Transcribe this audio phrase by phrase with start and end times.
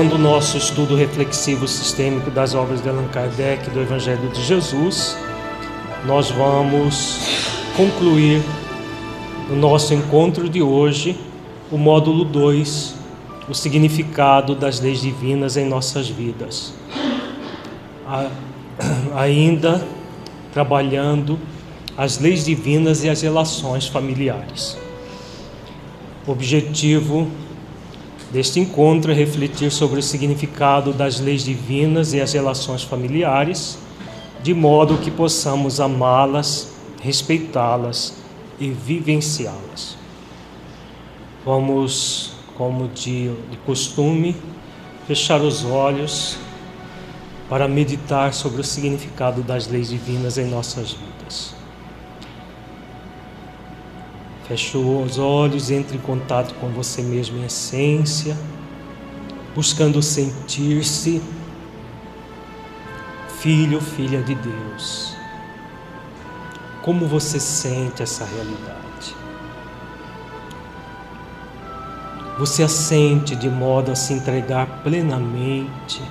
[0.00, 5.14] Continuando o nosso estudo reflexivo sistêmico das obras de Allan Kardec do Evangelho de Jesus,
[6.06, 7.18] nós vamos
[7.76, 8.42] concluir
[9.50, 11.20] o nosso encontro de hoje,
[11.70, 12.94] o módulo 2,
[13.46, 16.72] o significado das leis divinas em nossas vidas.
[19.14, 19.86] Ainda
[20.50, 21.38] trabalhando
[21.94, 24.78] as leis divinas e as relações familiares.
[26.26, 27.30] Objetivo
[28.30, 33.78] deste encontro é refletir sobre o significado das leis divinas e as relações familiares,
[34.42, 36.72] de modo que possamos amá-las,
[37.02, 38.14] respeitá-las
[38.58, 39.96] e vivenciá-las.
[41.44, 44.36] Vamos, como de, de costume,
[45.06, 46.36] fechar os olhos
[47.48, 51.59] para meditar sobre o significado das leis divinas em nossas vidas.
[54.50, 58.36] Feche os olhos, entre em contato com você mesmo em essência,
[59.54, 61.22] buscando sentir-se
[63.38, 65.14] filho, filha de Deus.
[66.82, 69.14] Como você sente essa realidade?
[72.36, 76.02] Você a sente de modo a se entregar plenamente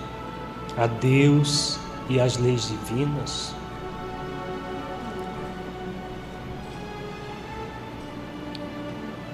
[0.78, 3.59] a Deus e às leis divinas?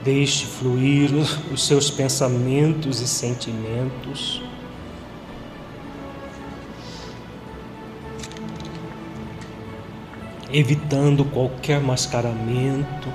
[0.05, 1.09] Deixe fluir
[1.51, 4.39] os seus pensamentos e sentimentos.
[10.53, 13.09] Evitando qualquer mascaramento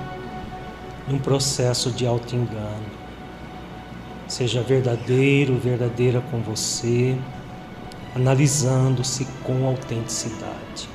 [1.07, 2.91] num processo de auto-engano.
[4.27, 7.17] Seja verdadeiro, verdadeira com você,
[8.13, 10.90] analisando-se com autenticidade.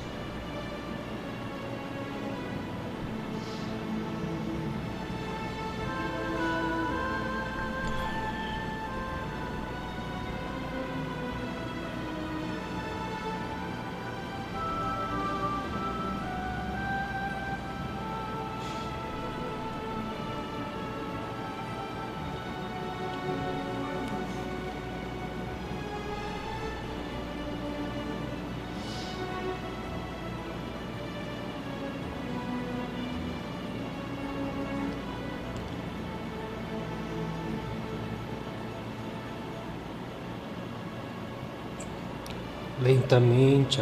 [43.07, 43.79] Lentamente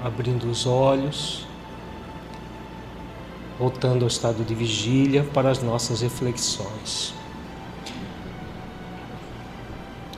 [0.00, 1.44] abrindo os olhos,
[3.58, 7.12] voltando ao estado de vigília para as nossas reflexões.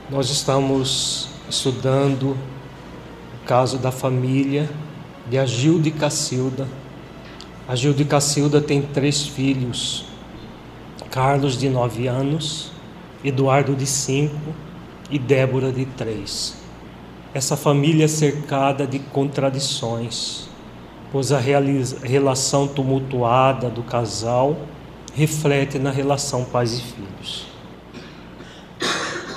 [0.09, 2.37] Nós estamos estudando
[3.41, 4.69] o caso da família
[5.27, 6.67] de Agilde Cacilda.
[7.67, 10.05] Agilde Cacilda tem três filhos:
[11.09, 12.71] Carlos, de nove anos,
[13.23, 14.53] Eduardo, de cinco
[15.09, 16.62] e Débora, de três
[17.33, 20.47] essa família cercada de contradições,
[21.11, 24.55] pois a relação tumultuada do casal
[25.15, 27.47] reflete na relação pais e filhos.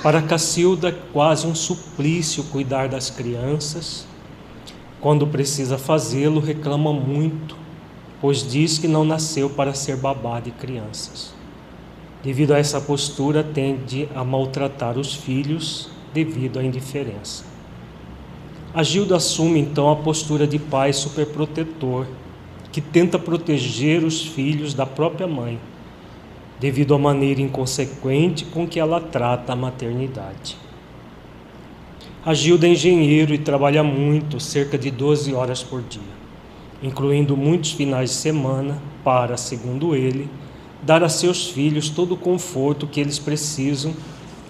[0.03, 4.05] Para Cacilda, quase um suplício cuidar das crianças.
[5.01, 7.57] Quando precisa fazê-lo, reclama muito,
[8.21, 11.33] pois diz que não nasceu para ser babá de crianças.
[12.23, 17.56] Devido a essa postura, tende a maltratar os filhos devido à indiferença.
[18.73, 22.05] A Gilda assume então a postura de pai superprotetor,
[22.71, 25.59] que tenta proteger os filhos da própria mãe,
[26.59, 30.57] devido à maneira inconsequente com que ela trata a maternidade.
[32.25, 36.01] A Gilda é engenheiro e trabalha muito, cerca de 12 horas por dia,
[36.83, 40.29] incluindo muitos finais de semana, para, segundo ele,
[40.83, 43.93] dar a seus filhos todo o conforto que eles precisam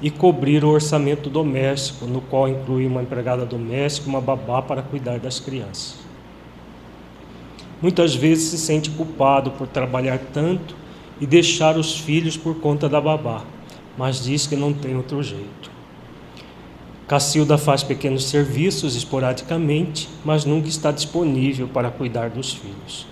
[0.02, 4.82] e cobrir o orçamento doméstico, no qual inclui uma empregada doméstica e uma babá para
[4.82, 5.96] cuidar das crianças.
[7.82, 10.76] Muitas vezes se sente culpado por trabalhar tanto
[11.20, 13.44] e deixar os filhos por conta da babá,
[13.98, 15.78] mas diz que não tem outro jeito.
[17.08, 23.08] Cacilda faz pequenos serviços esporadicamente, mas nunca está disponível para cuidar dos filhos.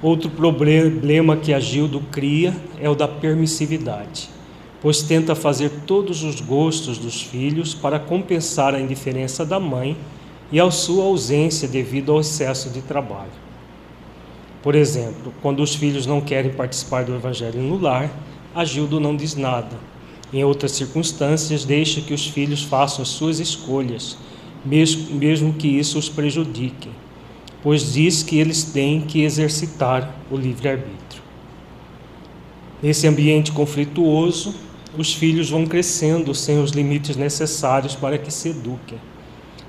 [0.00, 4.37] Outro problema que a Gildo cria é o da permissividade
[4.80, 9.96] pois tenta fazer todos os gostos dos filhos para compensar a indiferença da mãe
[10.52, 13.30] e a sua ausência devido ao excesso de trabalho.
[14.62, 18.10] Por exemplo, quando os filhos não querem participar do evangelho no lar,
[18.54, 19.76] Agildo não diz nada.
[20.32, 24.18] Em outras circunstâncias, deixa que os filhos façam as suas escolhas,
[24.64, 26.90] mesmo que isso os prejudique,
[27.62, 31.22] pois diz que eles têm que exercitar o livre-arbítrio.
[32.82, 34.54] Nesse ambiente conflituoso,
[34.98, 38.98] os filhos vão crescendo sem os limites necessários para que se eduquem.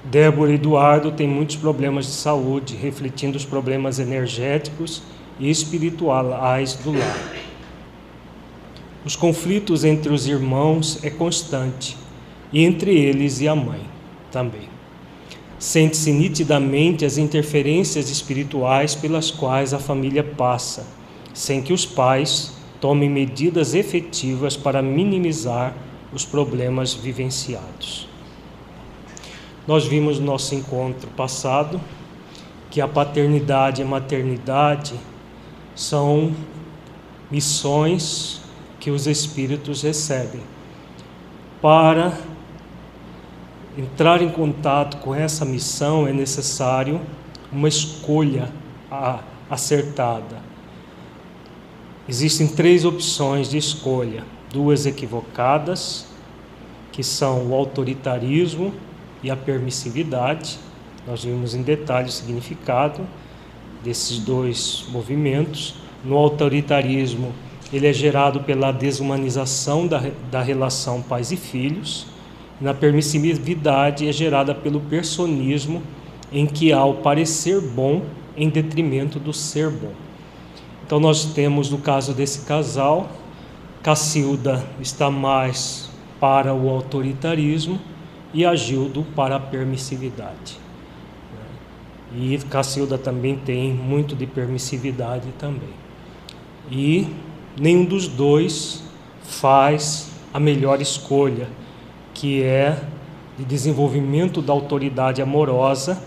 [0.03, 5.03] Débora e Eduardo têm muitos problemas de saúde, refletindo os problemas energéticos
[5.39, 7.31] e espirituais do lar.
[9.05, 11.95] Os conflitos entre os irmãos é constante,
[12.51, 13.81] e entre eles e a mãe
[14.31, 14.67] também.
[15.59, 20.87] Sente-se nitidamente as interferências espirituais pelas quais a família passa,
[21.35, 25.73] sem que os pais tomem medidas efetivas para minimizar
[26.13, 28.07] os problemas vivenciados.
[29.67, 31.79] Nós vimos no nosso encontro passado
[32.71, 34.93] que a paternidade e a maternidade
[35.75, 36.33] são
[37.29, 38.41] missões
[38.79, 40.41] que os espíritos recebem
[41.61, 42.17] para
[43.77, 46.99] entrar em contato com essa missão é necessário
[47.51, 48.51] uma escolha
[49.49, 50.48] acertada.
[52.09, 56.07] Existem três opções de escolha: duas equivocadas,
[56.91, 58.73] que são o autoritarismo
[59.21, 60.57] e a permissividade.
[61.07, 63.07] Nós vimos em detalhe o significado
[63.83, 65.75] desses dois movimentos.
[66.03, 67.31] No autoritarismo,
[67.71, 70.01] ele é gerado pela desumanização da,
[70.31, 72.07] da relação pais e filhos
[72.59, 75.81] na permissividade é gerada pelo personismo,
[76.31, 78.03] em que há o parecer bom
[78.35, 79.93] em detrimento do ser bom.
[80.89, 83.11] Então, nós temos no caso desse casal,
[83.83, 85.87] Cacilda está mais
[86.19, 87.79] para o autoritarismo
[88.33, 90.57] e Agildo para a permissividade.
[92.15, 95.69] E Cacilda também tem muito de permissividade também.
[96.71, 97.07] E
[97.55, 98.83] nenhum dos dois
[99.21, 101.49] faz a melhor escolha
[102.15, 102.81] que é
[103.37, 106.01] de desenvolvimento da autoridade amorosa,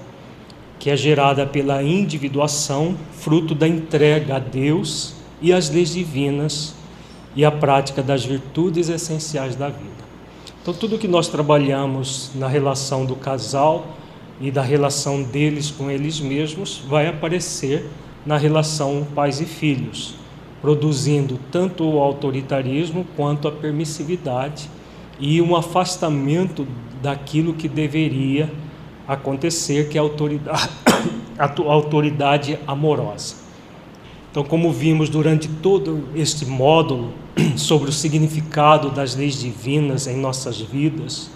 [0.82, 6.74] que é gerada pela individuação, fruto da entrega a Deus e às leis divinas
[7.36, 10.02] e a prática das virtudes essenciais da vida.
[10.60, 13.96] Então, tudo que nós trabalhamos na relação do casal
[14.40, 17.88] e da relação deles com eles mesmos vai aparecer
[18.26, 20.16] na relação pais e filhos,
[20.60, 24.68] produzindo tanto o autoritarismo quanto a permissividade
[25.20, 26.66] e um afastamento
[27.00, 28.50] daquilo que deveria
[29.06, 30.70] acontecer, que é a autoridade,
[31.38, 33.36] a autoridade amorosa.
[34.30, 37.12] Então, como vimos durante todo este módulo
[37.56, 41.30] sobre o significado das leis divinas em nossas vidas,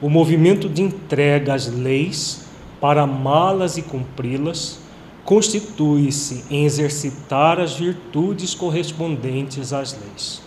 [0.00, 2.46] o movimento de entrega às leis
[2.80, 4.84] para amá-las e cumpri-las
[5.24, 10.42] constitui-se em exercitar as virtudes correspondentes às leis.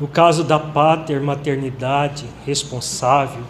[0.00, 3.42] No caso da pater-maternidade responsável,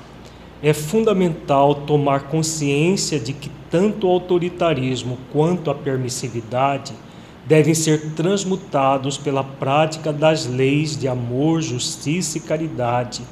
[0.68, 6.92] é fundamental tomar consciência de que tanto o autoritarismo quanto a permissividade
[7.46, 13.22] devem ser transmutados pela prática das leis de amor, justiça e caridade,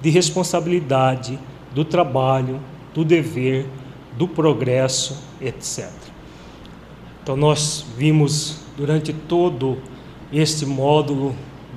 [0.00, 1.38] de responsabilidade,
[1.74, 2.58] do trabalho,
[2.94, 3.66] do dever,
[4.16, 5.90] do progresso, etc.
[7.22, 9.76] Então, nós vimos durante todo
[10.32, 11.36] este módulo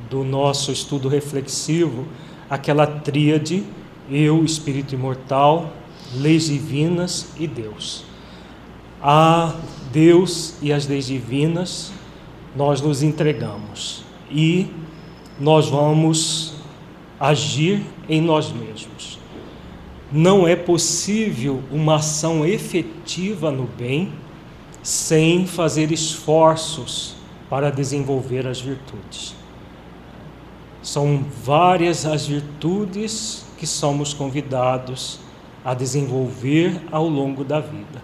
[0.09, 2.05] do nosso estudo reflexivo
[2.49, 3.61] aquela tríade
[4.11, 5.73] eu, espírito imortal,
[6.13, 8.03] leis divinas e Deus.
[9.01, 9.55] A
[9.91, 11.91] Deus e as leis divinas
[12.55, 14.67] nós nos entregamos e
[15.39, 16.53] nós vamos
[17.19, 19.17] agir em nós mesmos.
[20.11, 24.11] Não é possível uma ação efetiva no bem
[24.83, 27.15] sem fazer esforços
[27.49, 29.35] para desenvolver as virtudes.
[30.81, 35.19] São várias as virtudes que somos convidados
[35.63, 38.01] a desenvolver ao longo da vida.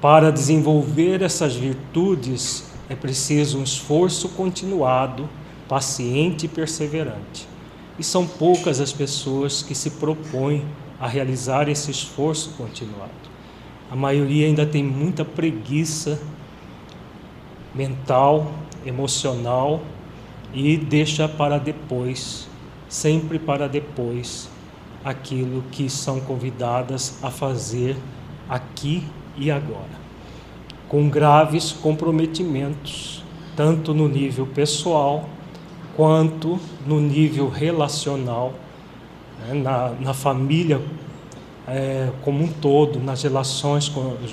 [0.00, 5.28] Para desenvolver essas virtudes é preciso um esforço continuado,
[5.68, 7.46] paciente e perseverante.
[7.98, 10.64] E são poucas as pessoas que se propõem
[10.98, 13.10] a realizar esse esforço continuado.
[13.90, 16.18] A maioria ainda tem muita preguiça
[17.74, 18.50] mental,
[18.86, 19.82] emocional
[20.54, 22.48] e deixa para depois,
[22.88, 24.53] sempre para depois,
[25.04, 27.96] aquilo que são convidadas a fazer
[28.48, 29.04] aqui
[29.36, 30.04] e agora,
[30.88, 33.22] com graves comprometimentos,
[33.56, 35.28] tanto no nível pessoal
[35.96, 38.54] quanto no nível relacional,
[39.40, 40.80] né, na, na família
[41.66, 43.90] é, como um todo, nas relações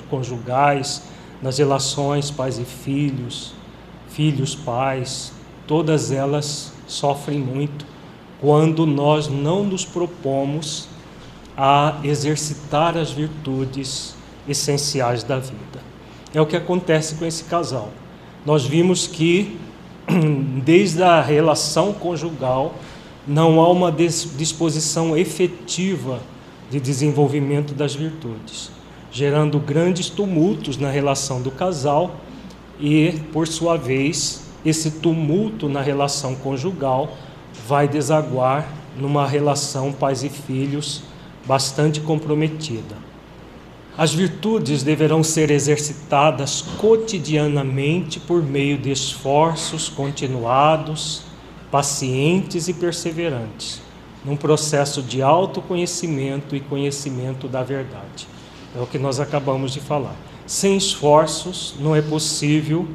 [0.08, 1.04] conjugais,
[1.40, 3.54] nas relações pais e filhos,
[4.08, 5.32] filhos-pais,
[5.66, 7.91] todas elas sofrem muito
[8.42, 10.88] quando nós não nos propomos
[11.56, 14.14] a exercitar as virtudes
[14.46, 15.80] essenciais da vida.
[16.34, 17.90] É o que acontece com esse casal.
[18.44, 19.56] Nós vimos que
[20.64, 22.74] desde a relação conjugal,
[23.26, 26.20] não há uma disposição efetiva
[26.70, 28.70] de desenvolvimento das virtudes,
[29.10, 32.16] gerando grandes tumultos na relação do casal
[32.80, 37.16] e, por sua vez, esse tumulto na relação conjugal
[37.66, 41.02] vai desaguar numa relação pais e filhos
[41.46, 42.94] bastante comprometida.
[43.96, 51.22] As virtudes deverão ser exercitadas cotidianamente por meio de esforços continuados,
[51.70, 53.82] pacientes e perseverantes,
[54.24, 58.26] num processo de autoconhecimento e conhecimento da verdade.
[58.74, 60.16] É o que nós acabamos de falar.
[60.46, 62.88] Sem esforços não é possível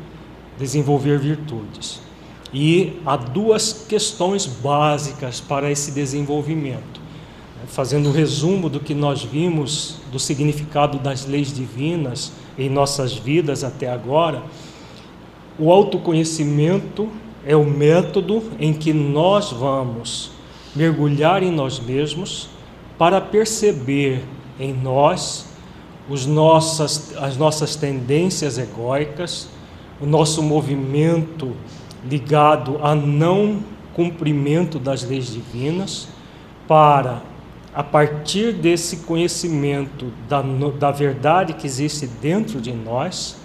[0.57, 2.06] desenvolver virtudes.
[2.53, 7.01] E há duas questões básicas para esse desenvolvimento.
[7.67, 13.63] Fazendo um resumo do que nós vimos do significado das leis divinas em nossas vidas
[13.63, 14.43] até agora,
[15.59, 17.09] o autoconhecimento
[17.45, 20.31] é o método em que nós vamos
[20.75, 22.49] mergulhar em nós mesmos
[22.97, 24.23] para perceber
[24.59, 25.45] em nós
[26.09, 29.47] os nossas, as nossas tendências egóicas,
[29.99, 31.55] o nosso movimento
[32.09, 33.59] ligado a não
[33.93, 36.07] cumprimento das leis divinas,
[36.67, 37.21] para
[37.73, 43.37] a partir desse conhecimento da, da verdade que existe dentro de nós,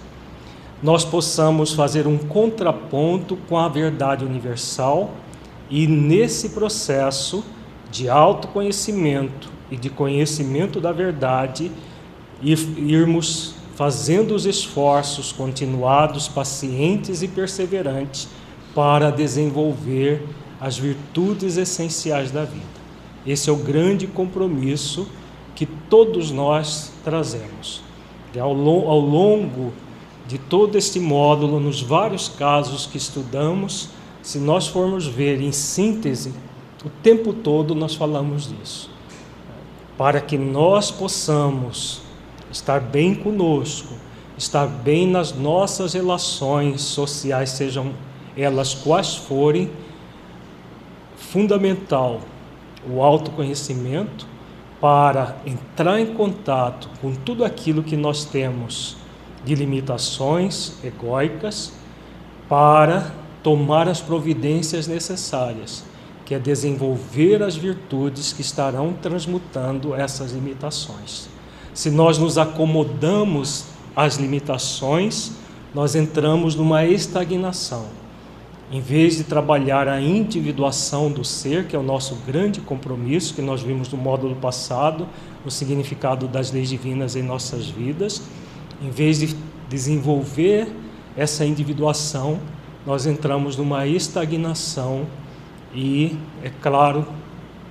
[0.82, 5.10] nós possamos fazer um contraponto com a verdade universal
[5.70, 7.44] e nesse processo
[7.90, 11.70] de autoconhecimento e de conhecimento da verdade,
[12.42, 18.28] irmos fazendo os esforços continuados, pacientes e perseverantes
[18.74, 20.26] para desenvolver
[20.60, 22.82] as virtudes essenciais da vida.
[23.26, 25.08] Esse é o grande compromisso
[25.54, 27.82] que todos nós trazemos.
[28.34, 29.72] E ao, ao longo
[30.26, 33.90] de todo este módulo, nos vários casos que estudamos,
[34.22, 36.32] se nós formos ver em síntese,
[36.84, 38.90] o tempo todo nós falamos disso.
[39.98, 42.02] Para que nós possamos
[42.50, 43.94] estar bem conosco,
[44.38, 47.92] estar bem nas nossas relações sociais, sejam
[48.36, 49.70] elas quais forem,
[51.16, 52.20] fundamental
[52.88, 54.26] o autoconhecimento
[54.80, 58.96] para entrar em contato com tudo aquilo que nós temos
[59.44, 61.72] de limitações egóicas
[62.48, 63.12] para
[63.42, 65.84] tomar as providências necessárias,
[66.24, 71.28] que é desenvolver as virtudes que estarão transmutando essas limitações.
[71.72, 75.32] Se nós nos acomodamos às limitações,
[75.74, 78.01] nós entramos numa estagnação
[78.72, 83.42] em vez de trabalhar a individuação do ser, que é o nosso grande compromisso, que
[83.42, 85.06] nós vimos no módulo passado,
[85.44, 88.22] o significado das leis divinas em nossas vidas,
[88.82, 89.36] em vez de
[89.68, 90.68] desenvolver
[91.14, 92.40] essa individuação,
[92.86, 95.06] nós entramos numa estagnação
[95.74, 97.06] e, é claro,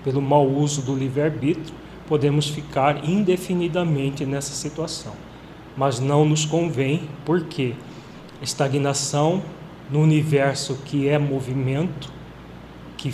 [0.03, 1.73] pelo mau uso do livre-arbítrio,
[2.07, 5.13] podemos ficar indefinidamente nessa situação.
[5.75, 7.73] Mas não nos convém, porque
[8.39, 9.41] estagnação
[9.91, 12.09] no universo que é movimento,
[12.95, 13.13] que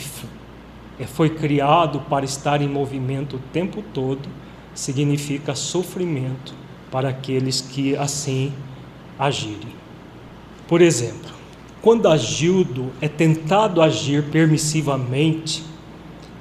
[1.08, 4.30] foi criado para estar em movimento o tempo todo,
[4.76, 6.54] significa sofrimento
[6.92, 8.54] para aqueles que assim
[9.18, 9.76] agirem.
[10.68, 11.32] Por exemplo,
[11.82, 15.64] quando Agildo é tentado agir permissivamente,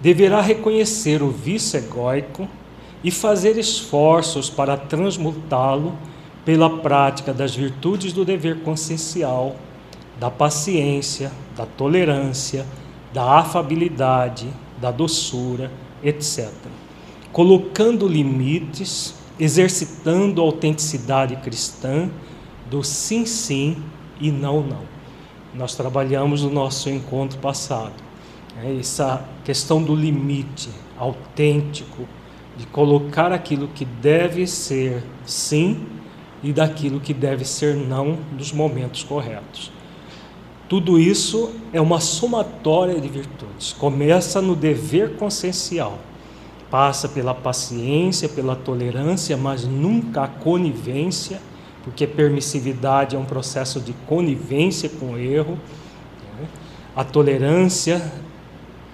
[0.03, 2.49] deverá reconhecer o vício egóico
[3.03, 5.97] e fazer esforços para transmutá-lo
[6.45, 9.57] pela prática das virtudes do dever consciencial
[10.19, 12.67] da paciência, da tolerância,
[13.13, 14.49] da afabilidade,
[14.81, 15.71] da doçura,
[16.03, 16.51] etc.
[17.33, 22.11] Colocando limites, exercitando a autenticidade cristã
[22.71, 23.77] do sim, sim
[24.21, 24.83] e não, não.
[25.55, 27.95] Nós trabalhamos no nosso encontro passado.
[28.57, 28.79] Né?
[28.81, 32.09] Essa questão do limite autêntico,
[32.57, 35.87] de colocar aquilo que deve ser sim
[36.43, 39.71] e daquilo que deve ser não nos momentos corretos.
[40.69, 43.73] Tudo isso é uma somatória de virtudes.
[43.73, 45.99] Começa no dever consciencial,
[46.69, 51.41] passa pela paciência, pela tolerância, mas nunca a conivência,
[51.85, 55.57] porque permissividade é um processo de conivência com o erro.
[56.37, 56.49] Né?
[56.97, 58.13] A tolerância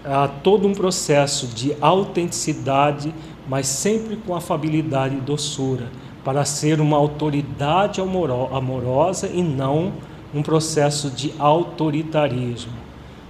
[0.05, 3.14] há todo um processo de autenticidade,
[3.49, 5.91] mas sempre com afabilidade e doçura,
[6.23, 9.95] para ser uma autoridade amorosa e não
[10.35, 12.73] um processo de autoritarismo,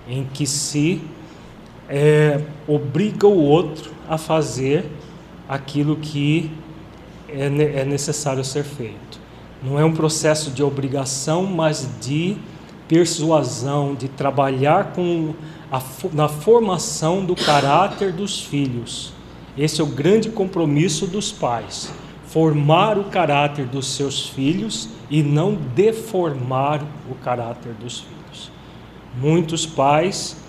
[0.08, 1.02] em que se
[1.88, 4.86] é, obriga o outro a fazer
[5.48, 6.50] aquilo que
[7.28, 7.46] é,
[7.80, 9.20] é necessário ser feito.
[9.62, 12.36] Não é um processo de obrigação, mas de
[12.88, 15.34] persuasão, de trabalhar com
[15.70, 15.80] a,
[16.12, 19.12] na formação do caráter dos filhos.
[19.56, 21.92] Esse é o grande compromisso dos pais:
[22.32, 28.50] formar o caráter dos seus filhos e não deformar o caráter dos filhos.
[29.20, 30.42] Muitos pais,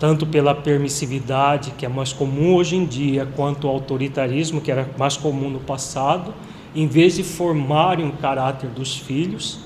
[0.00, 4.90] tanto pela permissividade, que é mais comum hoje em dia, quanto o autoritarismo, que era
[4.98, 6.34] mais comum no passado,
[6.74, 9.60] em vez de formarem o caráter dos filhos,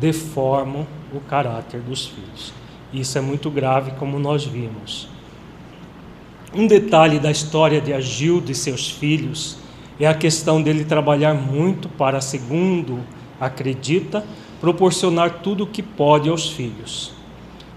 [0.00, 2.50] deformam o caráter dos filhos.
[2.90, 5.06] Isso é muito grave, como nós vimos.
[6.54, 9.60] Um detalhe da história de Agildo e seus filhos
[10.04, 13.00] é a questão dele trabalhar muito para, segundo
[13.40, 14.24] acredita,
[14.60, 17.12] proporcionar tudo o que pode aos filhos.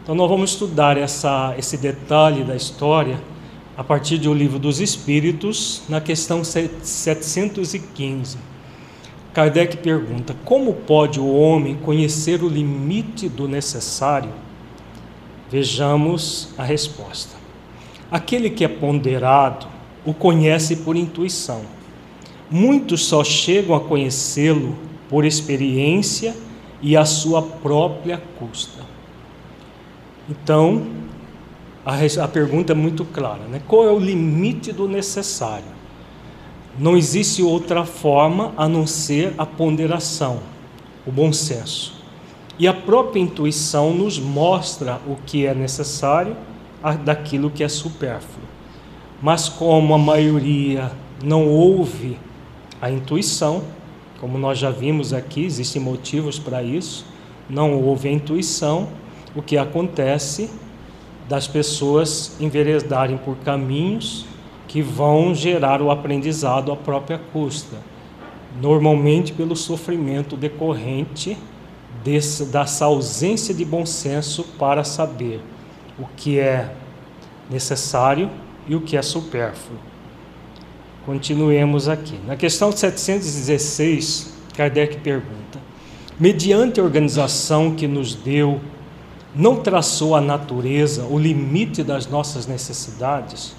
[0.01, 3.19] Então, nós vamos estudar essa, esse detalhe da história
[3.77, 8.37] a partir do livro dos Espíritos, na questão 715.
[9.31, 14.31] Kardec pergunta: Como pode o homem conhecer o limite do necessário?
[15.51, 17.35] Vejamos a resposta.
[18.09, 19.67] Aquele que é ponderado
[20.05, 21.75] o conhece por intuição.
[22.49, 24.75] Muitos só chegam a conhecê-lo
[25.09, 26.35] por experiência
[26.81, 28.83] e a sua própria custa.
[30.29, 30.85] Então,
[31.85, 33.61] a, a pergunta é muito clara: né?
[33.67, 35.75] qual é o limite do necessário?
[36.77, 40.41] Não existe outra forma a não ser a ponderação,
[41.07, 42.03] o bom senso.
[42.59, 46.35] E a própria intuição nos mostra o que é necessário
[47.03, 48.45] daquilo que é supérfluo.
[49.21, 50.91] Mas como a maioria
[51.23, 52.17] não ouve
[52.85, 53.63] a intuição,
[54.21, 57.03] como nós já vimos aqui, existem motivos para isso,
[57.49, 58.89] não ouve a intuição,
[59.35, 60.51] o que acontece
[61.27, 64.27] das pessoas enveredarem por caminhos
[64.67, 67.77] que vão gerar o aprendizado à própria custa,
[68.61, 71.35] normalmente pelo sofrimento decorrente
[72.03, 75.41] desse, dessa ausência de bom senso para saber
[75.97, 76.71] o que é
[77.49, 78.29] necessário
[78.67, 79.94] e o que é supérfluo.
[81.05, 82.19] Continuemos aqui.
[82.25, 85.59] Na questão 716, Kardec pergunta:
[86.19, 88.59] mediante a organização que nos deu,
[89.35, 93.53] não traçou a natureza o limite das nossas necessidades?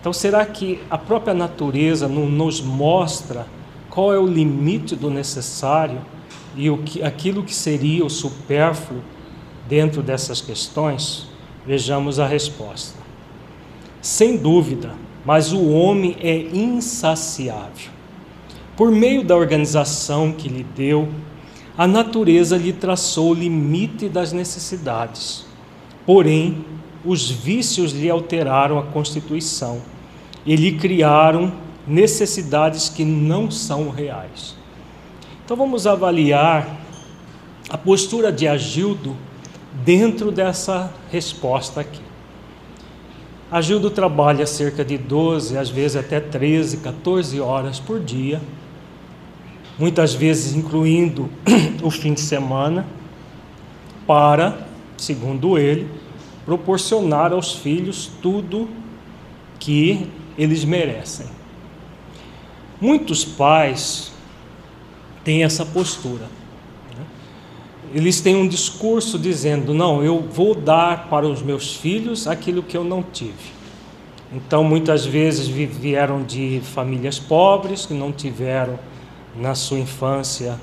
[0.00, 3.46] Então, será que a própria natureza não nos mostra
[3.88, 6.00] qual é o limite do necessário
[6.56, 9.02] e o que, aquilo que seria o supérfluo
[9.68, 11.28] dentro dessas questões?
[11.64, 12.98] Vejamos a resposta.
[14.00, 17.90] Sem dúvida, mas o homem é insaciável.
[18.76, 21.08] Por meio da organização que lhe deu,
[21.76, 25.44] a natureza lhe traçou o limite das necessidades.
[26.06, 26.64] Porém,
[27.04, 29.82] os vícios lhe alteraram a constituição
[30.46, 31.52] e lhe criaram
[31.86, 34.56] necessidades que não são reais.
[35.44, 36.78] Então vamos avaliar
[37.68, 39.16] a postura de Agildo
[39.84, 42.00] dentro dessa resposta aqui.
[43.50, 48.40] Agildo trabalha cerca de 12, às vezes até 13, 14 horas por dia,
[49.78, 51.30] muitas vezes incluindo
[51.82, 52.84] o fim de semana,
[54.04, 55.88] para, segundo ele,
[56.44, 58.68] proporcionar aos filhos tudo
[59.60, 61.26] que eles merecem.
[62.80, 64.12] Muitos pais
[65.24, 66.26] têm essa postura.
[67.96, 72.76] Eles têm um discurso dizendo: não, eu vou dar para os meus filhos aquilo que
[72.76, 73.56] eu não tive.
[74.30, 78.78] Então, muitas vezes vieram de famílias pobres que não tiveram
[79.34, 80.60] na sua infância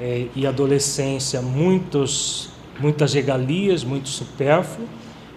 [0.00, 2.48] eh, e adolescência muitos,
[2.80, 4.88] muitas regalias, muito supérfluo,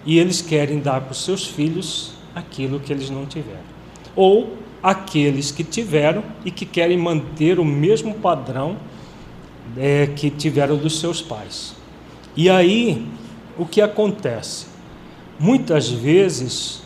[0.04, 3.70] e eles querem dar para os seus filhos aquilo que eles não tiveram.
[4.16, 8.78] Ou aqueles que tiveram e que querem manter o mesmo padrão
[9.78, 11.76] é, que tiveram dos seus pais.
[12.36, 13.08] E aí,
[13.58, 14.68] o que acontece?
[15.40, 16.82] Muitas vezes,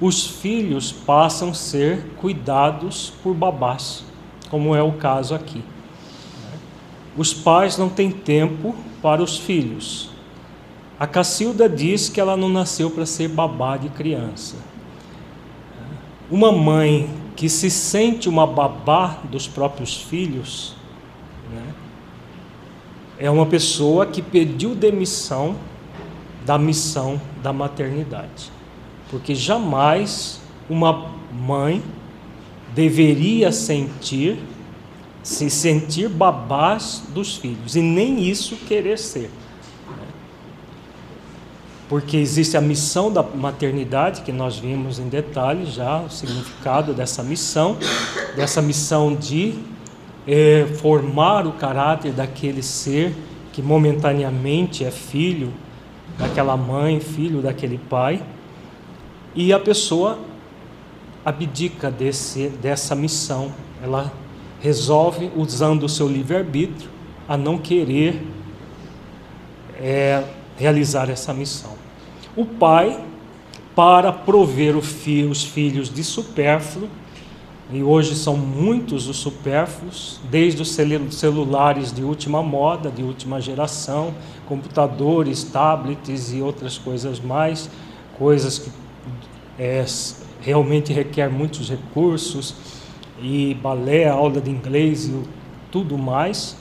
[0.00, 4.04] os filhos passam a ser cuidados por babás,
[4.50, 5.62] como é o caso aqui.
[7.16, 10.10] Os pais não têm tempo para os filhos.
[11.00, 14.56] A Cacilda diz que ela não nasceu para ser babá de criança.
[16.30, 20.75] Uma mãe que se sente uma babá dos próprios filhos
[23.18, 25.56] é uma pessoa que pediu demissão
[26.44, 28.52] da missão da maternidade.
[29.10, 31.82] Porque jamais uma mãe
[32.74, 34.38] deveria sentir
[35.22, 39.30] se sentir babás dos filhos e nem isso querer ser
[41.88, 47.22] porque existe a missão da maternidade, que nós vimos em detalhes já o significado dessa
[47.22, 47.76] missão,
[48.34, 49.54] dessa missão de
[50.26, 53.14] eh, formar o caráter daquele ser
[53.52, 55.52] que momentaneamente é filho
[56.18, 58.22] daquela mãe, filho daquele pai,
[59.34, 60.18] e a pessoa
[61.24, 63.52] abdica desse, dessa missão.
[63.82, 64.12] Ela
[64.60, 66.88] resolve, usando o seu livre-arbítrio,
[67.28, 68.22] a não querer
[69.78, 70.24] é,
[70.56, 71.72] realizar essa missão.
[72.34, 73.04] O pai,
[73.74, 76.88] para prover os filhos de supérfluo,
[77.72, 80.70] e hoje são muitos os supérfluos, desde os
[81.10, 84.14] celulares de última moda, de última geração,
[84.46, 87.68] computadores, tablets e outras coisas mais,
[88.16, 88.70] coisas que
[89.58, 89.84] é,
[90.40, 92.54] realmente requer muitos recursos,
[93.20, 95.22] e balé, aula de inglês e
[95.70, 96.56] tudo mais.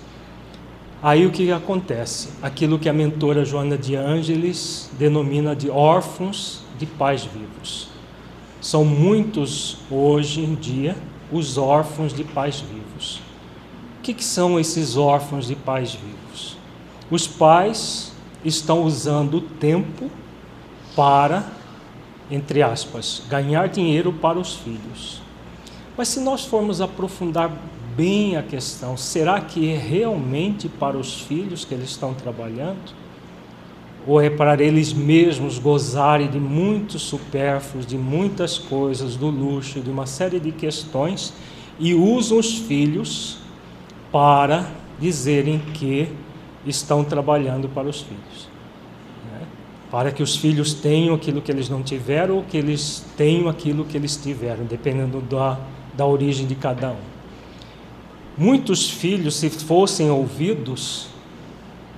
[1.03, 2.29] Aí o que acontece?
[2.41, 7.94] Aquilo que a mentora Joana de Ângeles denomina de órfãos de pais vivos.
[8.65, 10.97] São muitos hoje em dia
[11.31, 13.21] os órfãos de pais vivos.
[13.99, 16.57] O que, que são esses órfãos de pais vivos?
[17.11, 18.11] Os pais
[18.43, 20.09] estão usando o tempo
[20.95, 21.47] para,
[22.31, 25.21] entre aspas, ganhar dinheiro para os filhos.
[25.95, 27.51] Mas se nós formos aprofundar
[27.95, 32.95] bem a questão, será que é realmente para os filhos que eles estão trabalhando?
[34.07, 39.89] Ou é para eles mesmos gozarem de muitos supérfluos, de muitas coisas, do luxo, de
[39.89, 41.33] uma série de questões,
[41.79, 43.37] e usam os filhos
[44.11, 46.07] para dizerem que
[46.65, 48.47] estão trabalhando para os filhos?
[49.31, 49.41] Né?
[49.89, 53.85] Para que os filhos tenham aquilo que eles não tiveram ou que eles tenham aquilo
[53.85, 55.57] que eles tiveram, dependendo da
[55.95, 57.15] da origem de cada um.
[58.37, 61.07] Muitos filhos, se fossem ouvidos,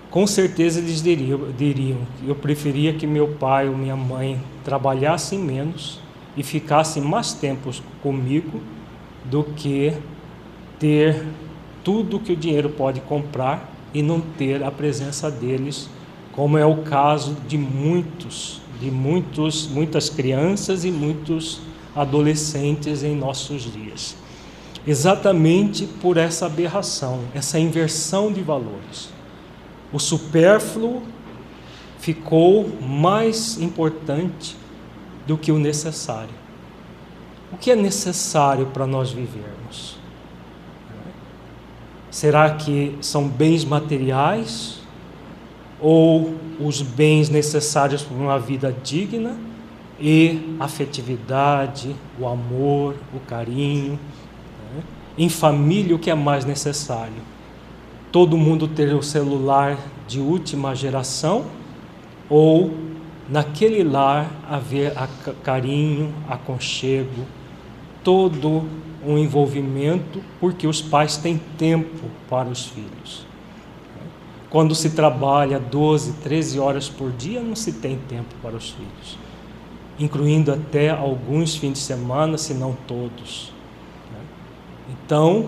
[0.10, 6.00] com certeza eles diriam, diriam: Eu preferia que meu pai ou minha mãe trabalhassem menos
[6.36, 8.62] e ficassem mais tempo comigo
[9.26, 9.94] do que
[10.80, 11.26] ter
[11.84, 15.90] tudo que o dinheiro pode comprar e não ter a presença deles,
[16.34, 21.60] como é o caso de muitos, de muitos, muitas crianças e muitos
[21.96, 24.16] adolescentes em nossos dias.
[24.86, 29.17] Exatamente por essa aberração, essa inversão de valores.
[29.92, 31.04] O supérfluo
[32.00, 34.56] ficou mais importante
[35.26, 36.34] do que o necessário.
[37.52, 39.98] O que é necessário para nós vivermos?
[42.12, 44.80] Será que são bens materiais
[45.80, 49.38] ou os bens necessários para uma vida digna?
[50.00, 53.94] e afetividade, o amor, o carinho.
[54.74, 54.84] Né?
[55.18, 57.37] Em família, o que é mais necessário?
[58.12, 61.46] Todo mundo ter o celular de última geração
[62.30, 62.74] ou
[63.30, 64.94] naquele lar haver
[65.44, 67.26] carinho, aconchego,
[68.04, 68.64] todo
[69.06, 73.26] um envolvimento, porque os pais têm tempo para os filhos.
[74.50, 79.18] Quando se trabalha 12, 13 horas por dia, não se tem tempo para os filhos
[80.00, 83.52] incluindo até alguns fins de semana, se não todos.
[84.90, 85.48] Então,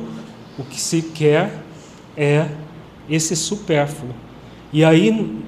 [0.58, 1.64] o que se quer
[2.20, 2.50] é
[3.10, 4.14] esse supérfluo.
[4.74, 5.42] E aí,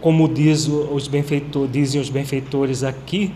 [0.00, 3.32] como diz os benfeitor, dizem os benfeitores aqui,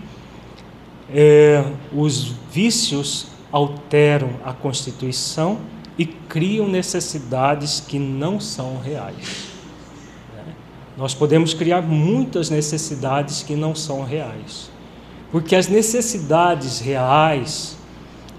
[1.15, 5.59] é, os vícios alteram a constituição
[5.97, 9.49] e criam necessidades que não são reais.
[10.97, 14.71] Nós podemos criar muitas necessidades que não são reais.
[15.31, 17.77] Porque as necessidades reais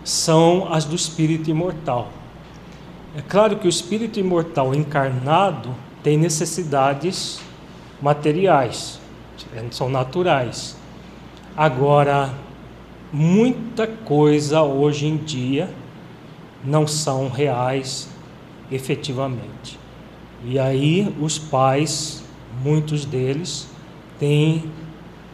[0.03, 2.11] são as do espírito imortal.
[3.13, 7.41] É claro que o espírito imortal encarnado tem necessidades
[8.01, 9.01] materiais,
[9.69, 10.77] são naturais.
[11.57, 12.33] Agora,
[13.11, 15.69] muita coisa hoje em dia
[16.63, 18.09] não são reais
[18.71, 19.77] efetivamente.
[20.45, 22.23] E aí os pais,
[22.63, 23.67] muitos deles,
[24.17, 24.71] têm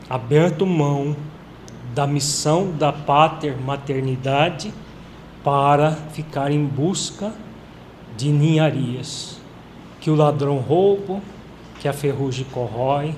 [0.09, 1.15] aberto mão
[1.93, 4.73] da missão da pater maternidade
[5.43, 7.31] para ficar em busca
[8.17, 9.37] de ninharias
[10.01, 11.21] que o ladrão rouba,
[11.79, 13.15] que a ferrugem corrói,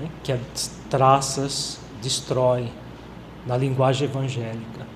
[0.00, 2.68] né, que as traças destrói
[3.46, 4.86] na linguagem evangélica.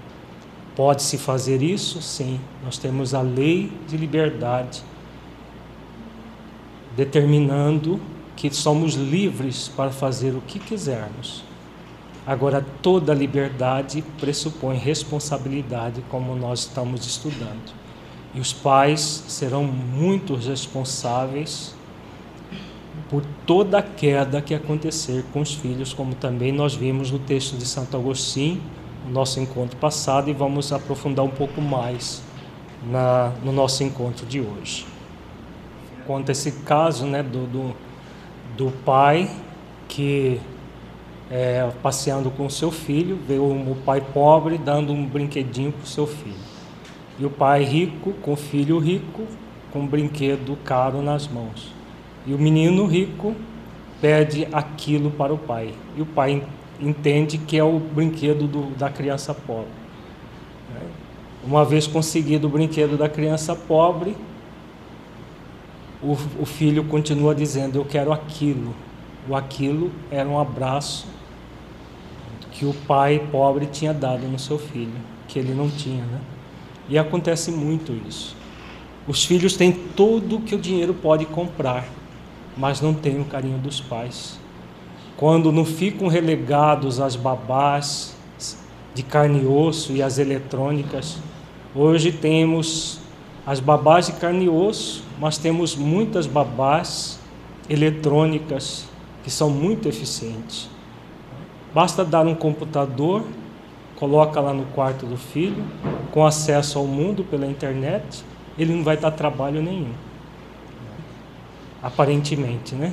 [0.74, 2.02] Pode-se fazer isso?
[2.02, 2.40] Sim.
[2.64, 4.82] Nós temos a lei de liberdade
[6.96, 8.00] determinando
[8.36, 11.44] que somos livres para fazer o que quisermos.
[12.26, 17.81] Agora, toda liberdade pressupõe responsabilidade, como nós estamos estudando.
[18.34, 21.74] E os pais serão muito responsáveis
[23.10, 27.56] por toda a queda que acontecer com os filhos, como também nós vimos no texto
[27.56, 28.62] de Santo Agostinho,
[29.06, 32.22] no nosso encontro passado, e vamos aprofundar um pouco mais
[32.90, 34.86] na, no nosso encontro de hoje.
[36.06, 37.76] conta esse caso né, do, do,
[38.56, 39.30] do pai
[39.88, 40.40] que
[41.30, 46.06] é, passeando com seu filho, vê o pai pobre dando um brinquedinho para o seu
[46.06, 46.51] filho.
[47.18, 49.26] E o pai rico, com o filho rico,
[49.72, 51.72] com um brinquedo caro nas mãos.
[52.26, 53.34] E o menino rico
[54.00, 55.74] pede aquilo para o pai.
[55.96, 56.42] E o pai
[56.80, 59.82] entende que é o brinquedo do, da criança pobre.
[61.44, 64.16] Uma vez conseguido o brinquedo da criança pobre,
[66.00, 68.74] o, o filho continua dizendo: Eu quero aquilo.
[69.28, 71.06] O aquilo era um abraço
[72.52, 74.92] que o pai pobre tinha dado no seu filho,
[75.26, 76.20] que ele não tinha, né?
[76.88, 78.36] E acontece muito isso.
[79.06, 81.86] Os filhos têm tudo que o dinheiro pode comprar,
[82.56, 84.38] mas não têm o carinho dos pais.
[85.16, 88.14] Quando não ficam relegados às babás
[88.94, 91.18] de carne e osso e às eletrônicas,
[91.74, 93.00] hoje temos
[93.46, 97.18] as babás de carne e osso, mas temos muitas babás
[97.68, 98.84] eletrônicas
[99.24, 100.68] que são muito eficientes.
[101.74, 103.24] Basta dar um computador,
[104.02, 105.64] coloca lá no quarto do filho,
[106.10, 108.24] com acesso ao mundo pela internet,
[108.58, 109.92] ele não vai dar trabalho nenhum.
[111.80, 112.92] Aparentemente, né?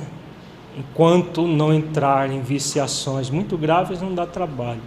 [0.78, 4.80] Enquanto não entrar em viciações muito graves, não dá trabalho.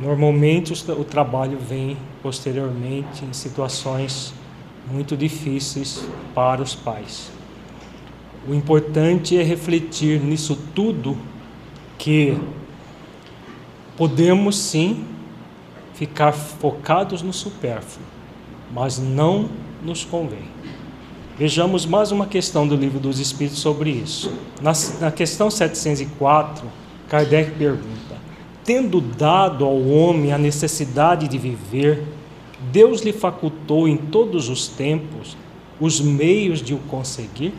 [0.00, 4.32] Normalmente o trabalho vem posteriormente em situações
[4.92, 7.32] muito difíceis para os pais.
[8.46, 11.18] O importante é refletir nisso tudo
[11.98, 12.38] que
[13.96, 15.08] podemos sim
[16.02, 18.04] ficar focados no supérfluo,
[18.72, 19.48] mas não
[19.80, 20.42] nos convém.
[21.38, 24.32] Vejamos mais uma questão do livro dos Espíritos sobre isso.
[24.60, 26.66] Na, na questão 704,
[27.08, 28.16] Kardec pergunta:
[28.64, 32.02] Tendo dado ao homem a necessidade de viver,
[32.72, 35.36] Deus lhe facultou em todos os tempos
[35.78, 37.54] os meios de o conseguir?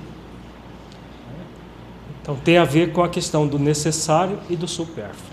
[2.22, 5.33] Então tem a ver com a questão do necessário e do supérfluo.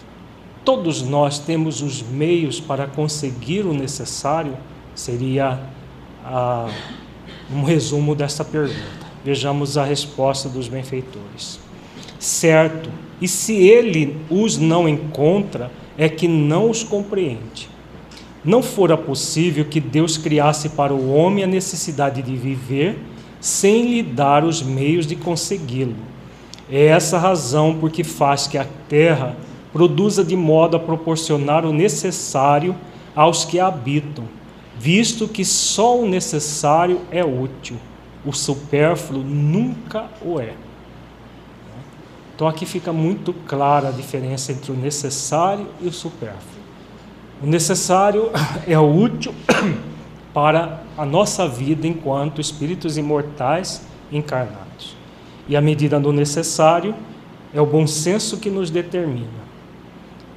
[0.70, 4.56] Todos nós temos os meios para conseguir o necessário?
[4.94, 5.58] Seria
[6.24, 6.70] ah,
[7.52, 9.04] um resumo dessa pergunta.
[9.24, 11.58] Vejamos a resposta dos benfeitores.
[12.20, 12.88] Certo,
[13.20, 17.68] e se ele os não encontra, é que não os compreende.
[18.44, 22.96] Não fora possível que Deus criasse para o homem a necessidade de viver
[23.40, 25.96] sem lhe dar os meios de consegui-lo.
[26.70, 29.36] É essa razão por que faz que a terra
[29.72, 32.74] produza de modo a proporcionar o necessário
[33.14, 34.24] aos que habitam,
[34.78, 37.76] visto que só o necessário é útil,
[38.24, 40.54] o supérfluo nunca o é.
[42.34, 46.60] Então aqui fica muito clara a diferença entre o necessário e o supérfluo.
[47.42, 48.30] O necessário
[48.66, 49.34] é útil
[50.32, 54.96] para a nossa vida enquanto espíritos imortais encarnados.
[55.48, 56.94] E a medida do necessário
[57.52, 59.39] é o bom senso que nos determina.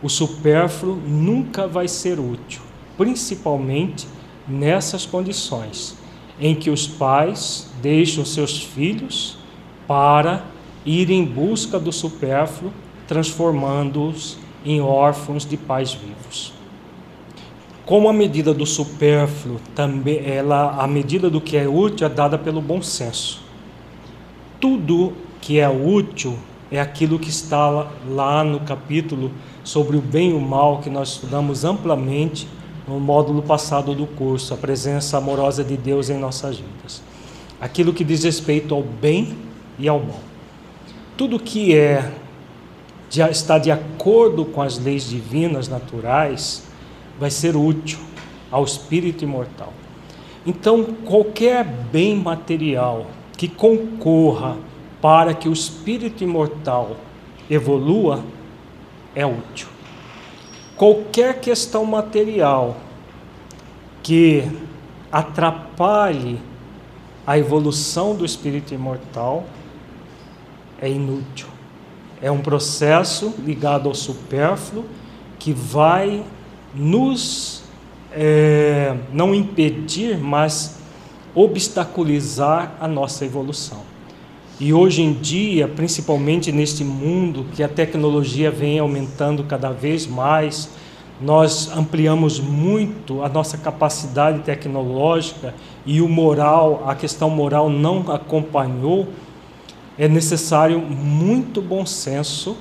[0.03, 2.61] O supérfluo nunca vai ser útil,
[2.97, 4.05] principalmente
[4.45, 5.95] nessas condições
[6.39, 9.37] em que os pais deixam seus filhos
[9.87, 10.43] para
[10.85, 12.73] ir em busca do supérfluo,
[13.07, 16.51] transformando-os em órfãos de pais vivos.
[17.85, 22.37] Como a medida do supérfluo também ela a medida do que é útil é dada
[22.37, 23.41] pelo bom senso.
[24.59, 26.37] Tudo que é útil
[26.71, 29.31] é aquilo que está lá no capítulo
[29.63, 32.47] sobre o bem e o mal que nós estudamos amplamente
[32.87, 37.01] no módulo passado do curso, a presença amorosa de Deus em nossas vidas.
[37.61, 39.37] Aquilo que diz respeito ao bem
[39.79, 40.19] e ao mal.
[41.15, 42.11] Tudo que é
[43.09, 46.63] está de acordo com as leis divinas naturais
[47.19, 47.99] vai ser útil
[48.51, 49.71] ao espírito imortal.
[50.45, 53.05] Então, qualquer bem material
[53.37, 54.57] que concorra
[55.01, 56.97] para que o espírito imortal
[57.49, 58.23] evolua
[59.15, 59.67] é útil.
[60.75, 62.77] Qualquer questão material
[64.01, 64.43] que
[65.11, 66.39] atrapalhe
[67.25, 69.45] a evolução do espírito imortal
[70.81, 71.47] é inútil.
[72.21, 74.85] É um processo ligado ao supérfluo
[75.39, 76.23] que vai
[76.73, 77.63] nos
[78.11, 80.79] é, não impedir, mas
[81.35, 83.92] obstaculizar a nossa evolução.
[84.59, 90.69] E hoje em dia, principalmente neste mundo que a tecnologia vem aumentando cada vez mais,
[91.19, 99.07] nós ampliamos muito a nossa capacidade tecnológica e o moral, a questão moral não acompanhou,
[99.97, 102.55] é necessário muito bom senso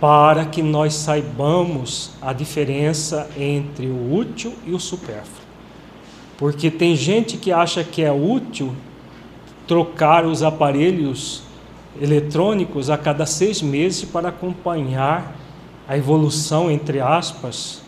[0.00, 5.46] para que nós saibamos a diferença entre o útil e o supérfluo.
[6.36, 8.74] Porque tem gente que acha que é útil
[9.72, 11.42] trocar os aparelhos
[11.98, 15.34] eletrônicos a cada seis meses para acompanhar
[15.88, 17.80] a evolução, entre aspas,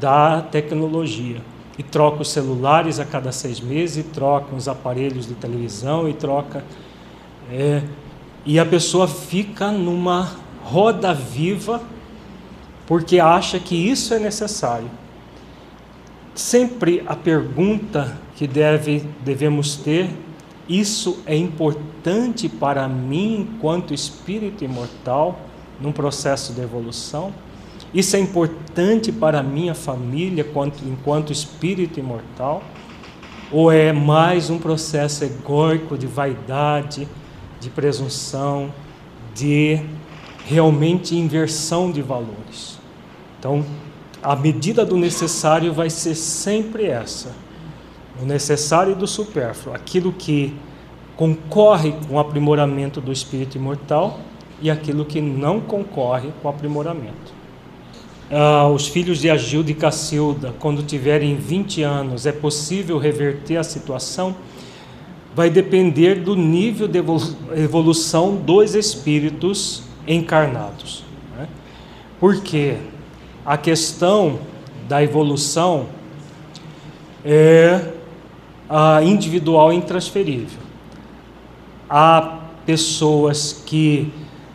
[0.00, 1.40] da tecnologia.
[1.78, 6.64] E troca os celulares a cada seis meses, troca os aparelhos de televisão, e troca.
[7.48, 7.80] É,
[8.44, 10.32] e a pessoa fica numa
[10.64, 11.80] roda viva
[12.88, 14.90] porque acha que isso é necessário.
[16.34, 20.10] Sempre a pergunta que deve, devemos ter
[20.70, 25.40] isso é importante para mim, enquanto espírito imortal,
[25.80, 27.34] num processo de evolução?
[27.92, 32.62] Isso é importante para minha família, enquanto, enquanto espírito imortal?
[33.50, 37.08] Ou é mais um processo egóico de vaidade,
[37.58, 38.72] de presunção,
[39.34, 39.80] de
[40.46, 42.78] realmente inversão de valores?
[43.40, 43.64] Então,
[44.22, 47.34] a medida do necessário vai ser sempre essa
[48.20, 50.54] o necessário e do supérfluo, aquilo que
[51.16, 54.20] concorre com o aprimoramento do espírito imortal
[54.62, 57.40] e aquilo que não concorre com o aprimoramento.
[58.30, 63.64] Ah, os filhos de Agilde e Cacilda, quando tiverem 20 anos, é possível reverter a
[63.64, 64.36] situação?
[65.34, 66.98] Vai depender do nível de
[67.56, 71.04] evolução dos espíritos encarnados.
[71.36, 71.48] Né?
[72.18, 72.76] Porque
[73.44, 74.38] a questão
[74.88, 75.86] da evolução
[77.24, 77.94] é
[78.70, 80.60] uh, individual intransferível.
[81.88, 84.12] Há pessoas que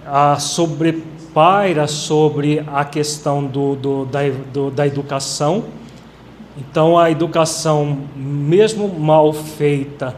[0.07, 4.21] uh, sobrepaira sobre a questão do, do, da,
[4.53, 5.65] do, da educação.
[6.57, 10.15] Então, a educação, mesmo mal feita,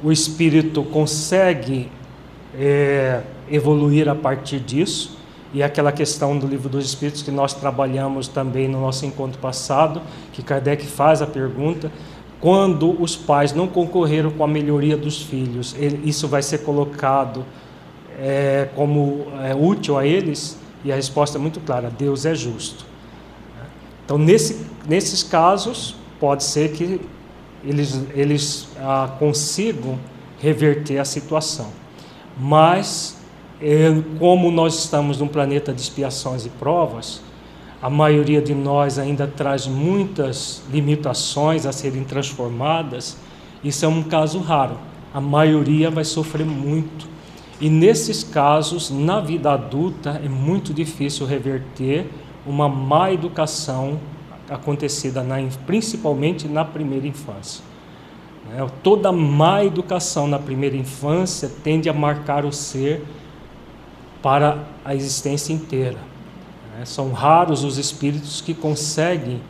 [0.00, 1.90] o espírito consegue
[2.56, 5.18] é, evoluir a partir disso.
[5.52, 9.38] E é aquela questão do livro dos Espíritos que nós trabalhamos também no nosso encontro
[9.40, 11.90] passado, que Kardec faz a pergunta
[12.44, 17.42] quando os pais não concorreram com a melhoria dos filhos, isso vai ser colocado
[18.18, 20.58] é, como é, útil a eles?
[20.84, 22.84] E a resposta é muito clara: Deus é justo.
[24.04, 27.00] Então, nesse, nesses casos, pode ser que
[27.64, 29.98] eles, eles ah, consigam
[30.38, 31.68] reverter a situação.
[32.38, 33.16] Mas,
[33.58, 33.86] é,
[34.18, 37.22] como nós estamos num planeta de expiações e provas,
[37.84, 43.18] a maioria de nós ainda traz muitas limitações a serem transformadas,
[43.62, 44.78] isso é um caso raro.
[45.12, 47.06] A maioria vai sofrer muito.
[47.60, 52.06] E nesses casos, na vida adulta, é muito difícil reverter
[52.46, 54.00] uma má educação
[54.48, 57.62] acontecida na, principalmente na primeira infância.
[58.48, 58.66] Né?
[58.82, 63.04] Toda má educação na primeira infância tende a marcar o ser
[64.22, 66.13] para a existência inteira.
[66.76, 66.84] Né?
[66.84, 69.40] São raros os espíritos que conseguem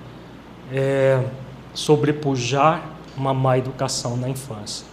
[0.73, 1.25] é,
[1.73, 4.87] sobrepujar uma má educação na infância.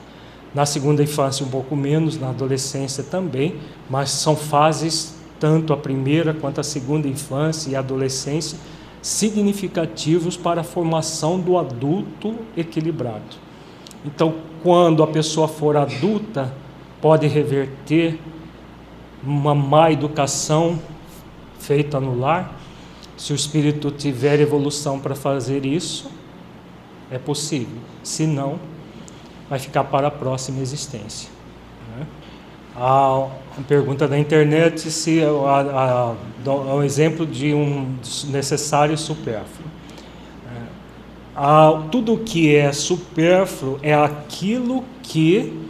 [0.54, 3.56] Na segunda infância, um pouco menos, na adolescência também,
[3.90, 8.58] mas são fases, tanto a primeira quanto a segunda infância e adolescência,
[9.02, 13.40] significativos para a formação do adulto equilibrado.
[14.06, 16.54] Então, quando a pessoa for adulta,
[17.02, 18.20] pode reverter
[19.24, 20.80] uma má educação
[21.62, 22.60] feita no lar,
[23.16, 26.10] se o espírito tiver evolução para fazer isso,
[27.12, 27.78] é possível.
[28.04, 28.60] Se não,
[29.50, 31.30] vai ficar para a próxima existência.
[31.96, 32.08] Né?
[32.76, 33.28] A,
[33.60, 37.96] a, pergunta da internet se é um exemplo de um
[38.30, 39.70] necessário supérfluo.
[41.36, 45.62] É, tudo que é supérfluo é aquilo que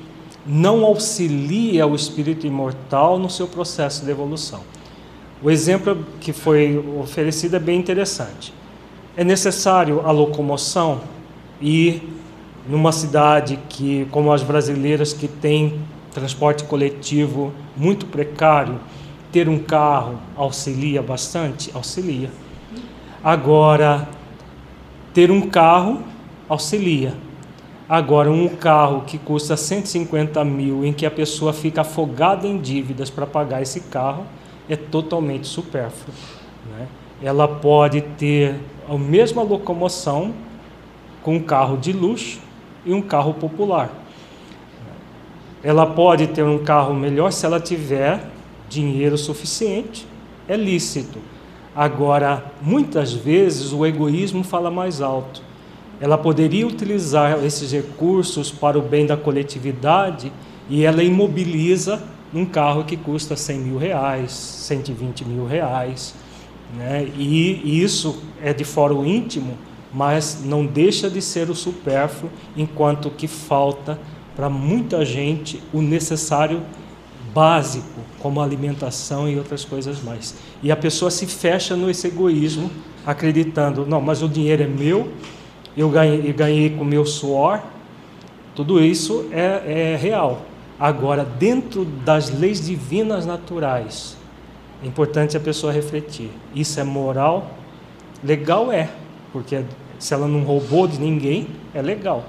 [0.45, 4.61] não auxilia o espírito imortal no seu processo de evolução.
[5.43, 8.53] O exemplo que foi oferecido é bem interessante.
[9.17, 11.01] É necessário a locomoção
[11.59, 12.01] e
[12.69, 15.81] numa cidade que, como as brasileiras, que tem
[16.13, 18.79] transporte coletivo muito precário,
[19.31, 21.71] ter um carro auxilia bastante?
[21.73, 22.29] Auxilia.
[23.23, 24.07] Agora,
[25.11, 26.03] ter um carro
[26.47, 27.15] auxilia.
[27.89, 33.09] Agora, um carro que custa 150 mil, em que a pessoa fica afogada em dívidas
[33.09, 34.25] para pagar esse carro,
[34.73, 36.15] é totalmente supérfluo.
[36.69, 36.87] Né?
[37.21, 38.55] Ela pode ter
[38.89, 40.33] a mesma locomoção
[41.21, 42.39] com um carro de luxo
[42.85, 43.91] e um carro popular.
[45.61, 48.25] Ela pode ter um carro melhor se ela tiver
[48.69, 50.07] dinheiro suficiente,
[50.47, 51.19] é lícito.
[51.75, 55.43] Agora, muitas vezes o egoísmo fala mais alto.
[55.99, 60.31] Ela poderia utilizar esses recursos para o bem da coletividade
[60.69, 62.01] e ela imobiliza
[62.33, 66.15] num carro que custa 100 mil reais, 120 mil reais.
[66.75, 67.07] Né?
[67.17, 69.57] E isso é de fórum íntimo,
[69.93, 73.99] mas não deixa de ser o supérfluo, enquanto que falta
[74.35, 76.61] para muita gente o necessário
[77.33, 80.35] básico, como alimentação e outras coisas mais.
[80.63, 82.71] E a pessoa se fecha nesse egoísmo,
[83.05, 85.11] acreditando: não, mas o dinheiro é meu,
[85.75, 87.61] eu ganhei, ganhei com meu suor.
[88.55, 90.45] Tudo isso é, é real.
[90.81, 94.17] Agora, dentro das leis divinas naturais,
[94.83, 97.51] é importante a pessoa refletir: isso é moral?
[98.23, 98.89] Legal é,
[99.31, 99.63] porque
[99.99, 102.25] se ela não roubou de ninguém, é legal.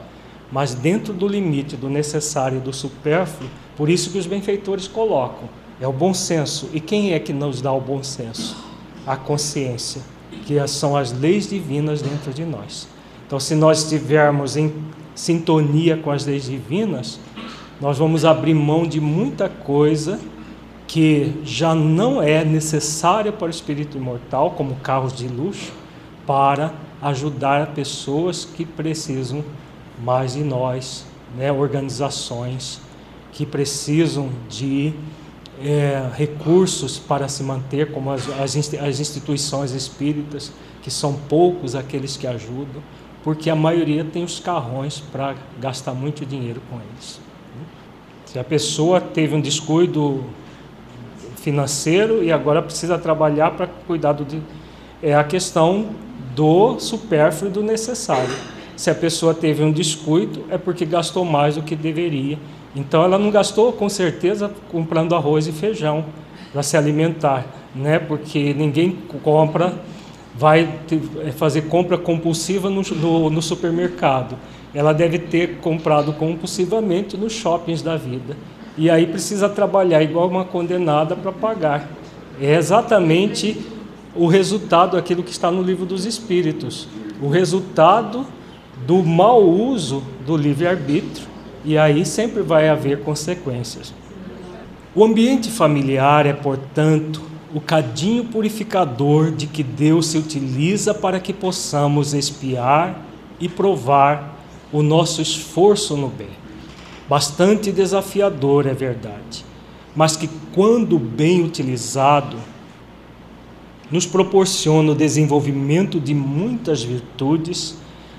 [0.53, 5.49] Mas dentro do limite do necessário e do supérfluo, por isso que os benfeitores colocam,
[5.81, 6.69] é o bom senso.
[6.75, 8.55] E quem é que nos dá o bom senso?
[9.07, 10.03] A consciência,
[10.45, 12.87] que são as leis divinas dentro de nós.
[13.27, 14.75] Então, se nós estivermos em
[15.15, 17.19] sintonia com as leis divinas,
[17.83, 20.21] nós vamos abrir mão de muita coisa
[20.87, 25.73] que já não é necessária para o espírito imortal, como carros de luxo,
[26.25, 26.73] para
[27.03, 29.45] ajudar pessoas que precisam
[30.01, 31.05] mais de nós,
[31.37, 31.51] né?
[31.51, 32.81] organizações
[33.33, 34.93] que precisam de
[35.61, 40.53] é, recursos para se manter, como as, as instituições espíritas,
[40.83, 42.81] que são poucos aqueles que ajudam,
[43.25, 47.32] porque a maioria tem os carrões para gastar muito dinheiro com eles.
[48.33, 50.25] Se a pessoa teve um descuido
[51.37, 54.43] financeiro e agora precisa trabalhar para cuidar do.
[55.03, 55.91] É a questão
[56.35, 58.35] do supérfluo e do necessário.
[58.75, 62.39] Se a pessoa teve um descuido, é porque gastou mais do que deveria.
[62.75, 66.03] Então ela não gastou com certeza comprando arroz e feijão
[66.55, 67.99] para se alimentar, né?
[67.99, 69.75] Porque ninguém compra,
[70.35, 70.67] vai
[71.23, 74.39] é, fazer compra compulsiva no, no, no supermercado.
[74.75, 78.37] Ela deve ter comprado compulsivamente nos shoppings da vida.
[78.77, 81.89] E aí precisa trabalhar igual uma condenada para pagar.
[82.41, 83.61] É exatamente
[84.15, 86.89] o resultado daquilo que está no livro dos Espíritos.
[87.21, 88.27] O resultado
[88.87, 91.29] do mau uso do livre-arbítrio,
[91.65, 93.95] e aí sempre vai haver consequências.
[94.95, 97.23] O ambiente familiar é, portanto,
[97.55, 103.01] o cadinho purificador de que Deus se utiliza para que possamos espiar
[103.39, 104.32] e provar
[104.73, 106.31] o nosso esforço no bem.
[107.09, 109.45] Bastante desafiador, é verdade,
[109.95, 112.39] mas que, quando bem utilizado,
[113.91, 117.77] nos proporciona o desenvolvimento de muitas virtudes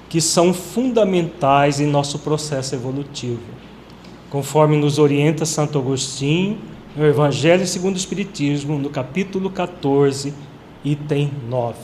[0.07, 3.41] que são fundamentais em nosso processo evolutivo.
[4.29, 6.59] Conforme nos orienta Santo Agostinho,
[6.95, 10.31] no Evangelho segundo o Espiritismo, no capítulo 14,
[10.85, 11.75] item 9.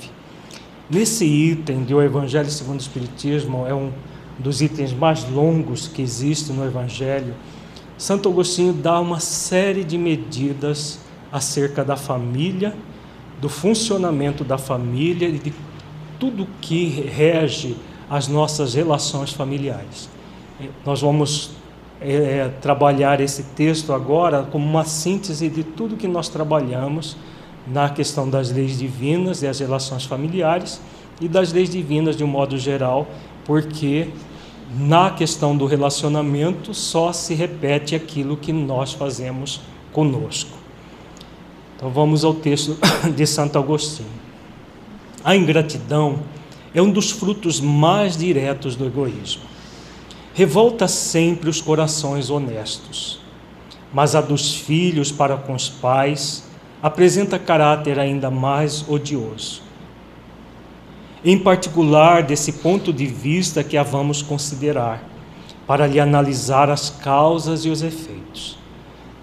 [0.88, 3.91] Nesse item do Evangelho segundo o Espiritismo, é um
[4.39, 7.35] dos itens mais longos que existe no Evangelho,
[7.97, 10.99] Santo Agostinho dá uma série de medidas
[11.31, 12.73] acerca da família,
[13.41, 15.53] do funcionamento da família e de
[16.17, 17.75] tudo que rege
[18.09, 20.09] as nossas relações familiares.
[20.85, 21.51] Nós vamos
[22.01, 27.17] é, trabalhar esse texto agora como uma síntese de tudo que nós trabalhamos
[27.67, 30.81] na questão das leis divinas e as relações familiares
[31.21, 33.07] e das leis divinas de um modo geral,
[33.50, 34.10] porque
[34.78, 39.60] na questão do relacionamento só se repete aquilo que nós fazemos
[39.91, 40.56] conosco.
[41.76, 42.78] Então vamos ao texto
[43.18, 44.08] de Santo Agostinho.
[45.24, 46.20] A ingratidão
[46.76, 49.41] é um dos frutos mais diretos do egoísmo.
[50.36, 53.20] Revolta sempre os corações honestos,
[53.91, 56.43] mas a dos filhos para com os pais
[56.84, 59.68] apresenta caráter ainda mais odioso.
[61.24, 65.03] Em particular, desse ponto de vista que a vamos considerar,
[65.67, 68.57] para lhe analisar as causas e os efeitos.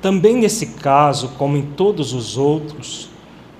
[0.02, 3.08] Também nesse caso, como em todos os outros,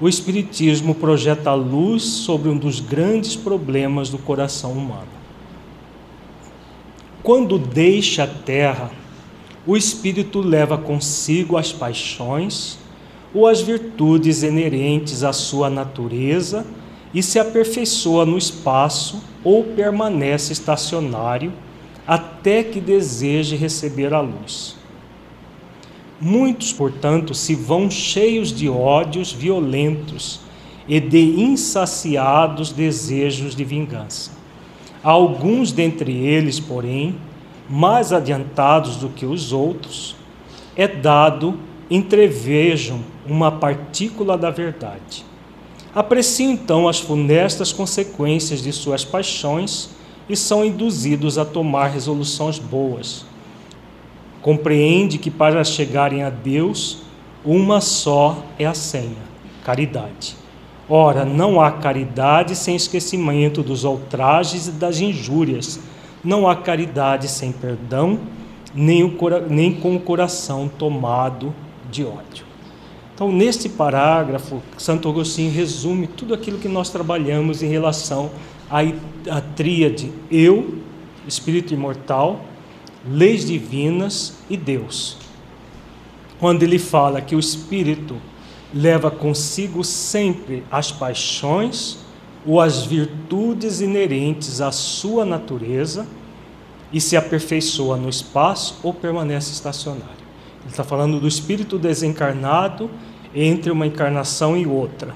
[0.01, 5.09] o Espiritismo projeta luz sobre um dos grandes problemas do coração humano.
[7.23, 8.91] Quando deixa a terra,
[9.67, 12.79] o espírito leva consigo as paixões
[13.35, 16.65] ou as virtudes inerentes à sua natureza
[17.13, 21.53] e se aperfeiçoa no espaço ou permanece estacionário
[22.07, 24.77] até que deseje receber a luz.
[26.21, 30.41] Muitos, portanto, se vão cheios de ódios violentos
[30.89, 34.31] e de insaciados desejos de vingança.
[35.03, 37.17] Alguns dentre eles, porém,
[37.69, 40.17] mais adiantados do que os outros,
[40.77, 41.59] é dado
[41.91, 45.25] entrevejam uma partícula da verdade.
[45.97, 49.91] Apreciam então as funestas consequências de suas paixões
[50.29, 53.25] e são induzidos a tomar resoluções boas
[54.47, 56.99] Compreende que para chegarem a Deus,
[57.45, 59.17] uma só é a senha:
[59.65, 60.37] caridade.
[60.89, 65.81] Ora, não há caridade sem esquecimento dos ultrajes e das injúrias,
[66.23, 68.21] não há caridade sem perdão
[68.73, 69.13] nem, o,
[69.51, 71.53] nem com o coração tomado
[71.91, 72.46] de ódio.
[73.17, 78.31] Então, neste parágrafo, Santo Agostinho resume tudo aquilo que nós trabalhamos em relação
[78.71, 78.81] à,
[79.31, 80.75] à tríade eu,
[81.27, 82.45] espírito imortal,
[83.09, 85.17] leis divinas e Deus.
[86.39, 88.17] Quando ele fala que o espírito
[88.75, 91.97] leva consigo sempre as paixões
[92.45, 96.07] ou as virtudes inerentes à sua natureza
[96.93, 100.16] e se aperfeiçoa no espaço ou permanece estacionário.
[100.67, 102.91] Ele está falando do espírito desencarnado
[103.33, 105.15] entre uma encarnação e outra.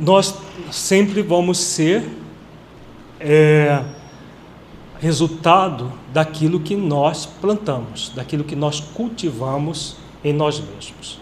[0.00, 0.32] Nós
[0.70, 2.08] sempre vamos ser
[3.18, 3.82] é,
[5.00, 11.18] resultado daquilo que nós plantamos, daquilo que nós cultivamos em nós mesmos.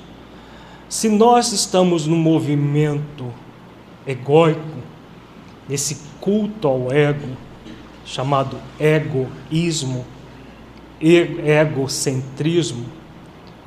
[0.91, 3.32] Se nós estamos no movimento
[4.07, 4.61] egóico,
[5.66, 7.34] nesse culto ao ego,
[8.05, 10.05] chamado egoísmo,
[11.01, 12.86] egocentrismo,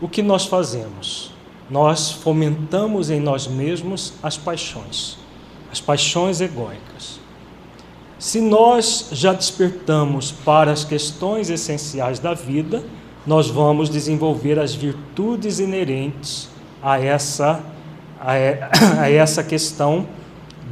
[0.02, 1.32] o que nós fazemos?
[1.70, 5.18] Nós fomentamos em nós mesmos as paixões,
[5.72, 7.20] as paixões egóicas.
[8.18, 12.84] Se nós já despertamos para as questões essenciais da vida,
[13.26, 16.50] nós vamos desenvolver as virtudes inerentes
[16.82, 17.64] a essa,
[18.20, 18.36] a,
[19.08, 20.08] essa questão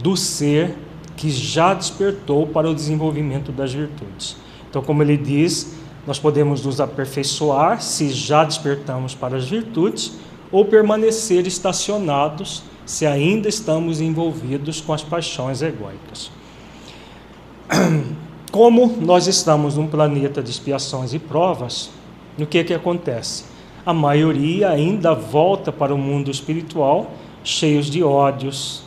[0.01, 0.75] do ser
[1.15, 4.37] que já despertou para o desenvolvimento das virtudes.
[4.69, 5.76] Então, como ele diz,
[6.07, 10.13] nós podemos nos aperfeiçoar se já despertamos para as virtudes
[10.49, 16.31] ou permanecer estacionados se ainda estamos envolvidos com as paixões egóicas.
[18.49, 21.89] Como nós estamos num planeta de expiações e provas,
[22.39, 23.43] o que que acontece?
[23.85, 27.11] A maioria ainda volta para o mundo espiritual
[27.43, 28.83] cheios de ódios,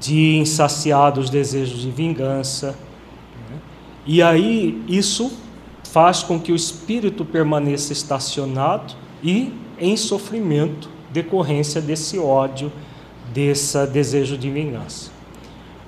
[0.00, 2.76] de insaciados desejos de vingança.
[3.48, 3.58] Né?
[4.04, 5.30] E aí isso
[5.92, 12.70] faz com que o espírito permaneça estacionado e em sofrimento decorrência desse ódio,
[13.32, 15.10] desse desejo de vingança.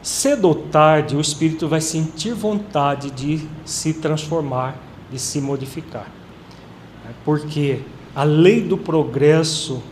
[0.02, 4.78] Cedo ou tarde, o espírito vai sentir vontade de se transformar,
[5.10, 6.10] de se modificar.
[7.24, 7.80] Porque
[8.14, 9.82] a lei do progresso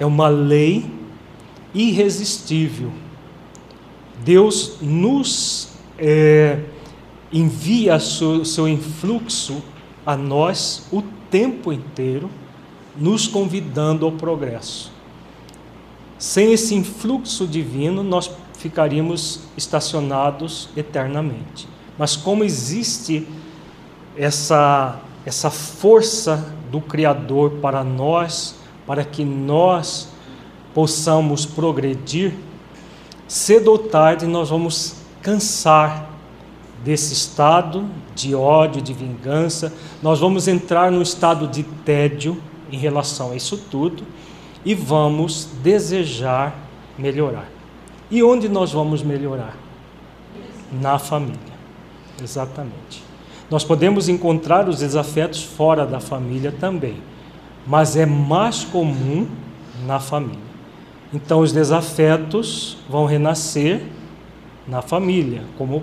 [0.00, 0.90] é uma lei
[1.72, 2.90] irresistível.
[4.24, 5.68] Deus nos
[5.98, 6.58] é,
[7.32, 9.62] envia seu, seu influxo
[10.04, 12.30] a nós o tempo inteiro,
[12.96, 14.90] nos convidando ao progresso.
[16.18, 21.68] Sem esse influxo divino, nós ficaríamos estacionados eternamente.
[21.98, 23.26] Mas como existe
[24.16, 28.54] essa, essa força do Criador para nós,
[28.86, 30.08] para que nós
[30.72, 32.34] possamos progredir,
[33.28, 36.15] cedo ou tarde nós vamos cansar
[36.86, 37.84] desse estado
[38.14, 43.56] de ódio, de vingança, nós vamos entrar no estado de tédio em relação a isso
[43.68, 44.04] tudo
[44.64, 46.56] e vamos desejar
[46.96, 47.48] melhorar.
[48.08, 49.56] E onde nós vamos melhorar?
[50.80, 51.56] Na família.
[52.22, 53.02] Exatamente.
[53.50, 56.98] Nós podemos encontrar os desafetos fora da família também,
[57.66, 59.26] mas é mais comum
[59.84, 60.46] na família.
[61.12, 63.82] Então, os desafetos vão renascer
[64.68, 65.82] na família, como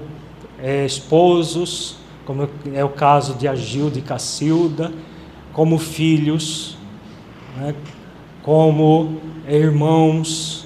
[0.64, 4.94] é, esposos, como é o caso de Agilde e Cacilda,
[5.52, 6.78] como filhos,
[7.58, 7.76] né,
[8.42, 10.66] como irmãos.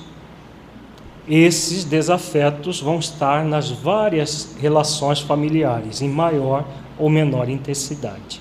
[1.27, 6.63] Esses desafetos vão estar nas várias relações familiares, em maior
[6.97, 8.39] ou menor intensidade.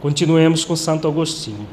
[0.00, 1.68] Continuemos com Santo Agostinho.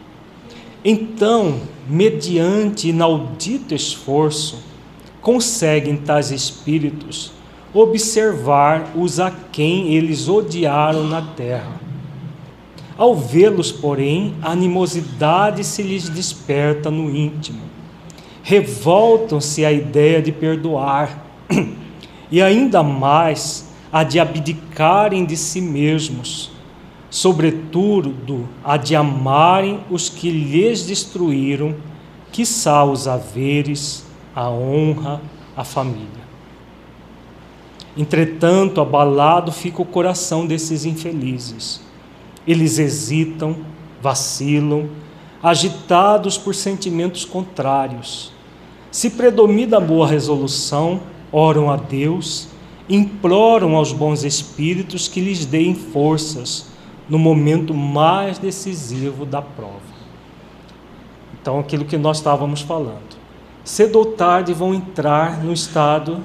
[0.86, 1.60] Então,
[1.90, 4.60] mediante inaudito esforço,
[5.22, 7.34] conseguem tais espíritos
[7.74, 11.80] observar os a quem eles odiaram na terra.
[12.98, 17.62] Ao vê-los, porém, a animosidade se lhes desperta no íntimo.
[18.44, 21.26] Revoltam-se à ideia de perdoar
[22.32, 26.52] e ainda mais a de abdicarem de si mesmos,
[27.10, 31.76] sobretudo a de amarem os que lhes destruíram,
[32.32, 34.06] quiçá os haveres,
[34.36, 35.22] a honra,
[35.56, 36.29] a família.
[38.00, 41.82] Entretanto, abalado fica o coração desses infelizes.
[42.48, 43.58] Eles hesitam,
[44.02, 44.88] vacilam,
[45.44, 48.32] agitados por sentimentos contrários.
[48.90, 52.48] Se predomina a boa resolução, oram a Deus,
[52.88, 56.68] imploram aos bons espíritos que lhes deem forças
[57.10, 60.00] no momento mais decisivo da prova.
[61.34, 63.20] Então, aquilo que nós estávamos falando.
[63.66, 66.22] Cedo ou tarde vão entrar no estado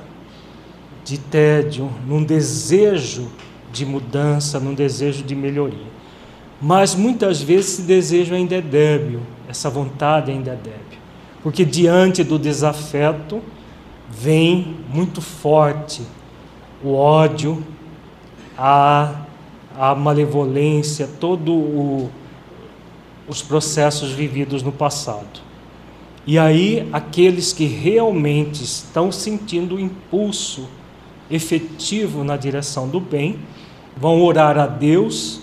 [1.05, 3.29] de tédio, num desejo
[3.73, 5.93] de mudança, num desejo de melhoria.
[6.61, 10.99] Mas muitas vezes esse desejo ainda é débil, essa vontade ainda é débil,
[11.43, 13.43] porque diante do desafeto
[14.09, 16.03] vem muito forte
[16.83, 17.65] o ódio,
[18.57, 19.23] a,
[19.77, 22.09] a malevolência, todos
[23.27, 25.43] os processos vividos no passado.
[26.27, 30.69] E aí, aqueles que realmente estão sentindo o impulso
[31.35, 33.41] efetivo na direção do bem,
[33.97, 35.41] vão orar a Deus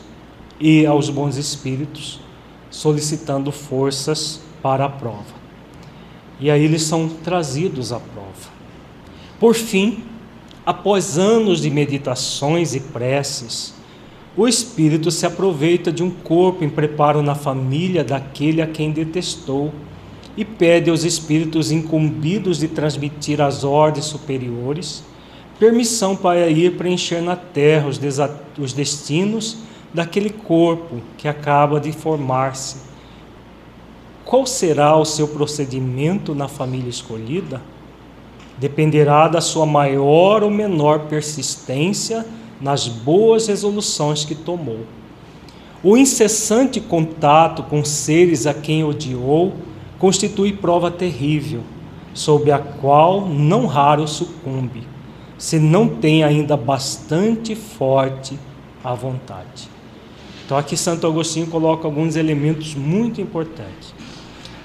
[0.60, 2.20] e aos bons espíritos,
[2.70, 5.42] solicitando forças para a prova.
[6.40, 8.50] E aí eles são trazidos à prova.
[9.40, 10.04] Por fim,
[10.66, 13.74] após anos de meditações e preces,
[14.38, 19.74] o espírito se aproveita de um corpo em preparo na família daquele a quem detestou
[20.38, 25.04] e pede aos espíritos incumbidos de transmitir às ordens superiores
[25.62, 28.00] permissão para ir preencher na terra os,
[28.58, 29.58] os destinos
[29.94, 32.78] daquele corpo que acaba de formar-se.
[34.26, 37.62] Qual será o seu procedimento na família escolhida?
[38.58, 42.26] Dependerá da sua maior ou menor persistência
[42.60, 44.80] nas boas resoluções que tomou.
[45.84, 49.54] O incessante contato com seres a quem odiou
[50.00, 51.62] constitui prova terrível,
[52.16, 54.90] sob a qual não raro sucumbe
[55.42, 58.38] se não tem ainda bastante forte
[58.84, 59.68] a vontade.
[60.46, 63.92] Então aqui Santo Agostinho coloca alguns elementos muito importantes.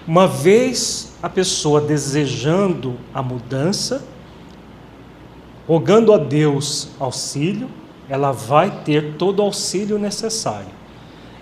[0.06, 4.06] Uma vez a pessoa desejando a mudança,
[5.66, 7.70] rogando a Deus auxílio,
[8.06, 10.74] ela vai ter todo o auxílio necessário.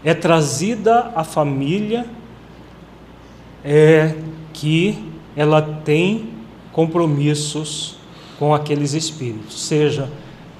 [0.04, 2.06] É trazida à família
[3.64, 4.14] é,
[4.52, 4.96] que
[5.34, 6.34] ela tem
[6.70, 7.93] compromissos
[8.38, 10.10] com aqueles espíritos, seja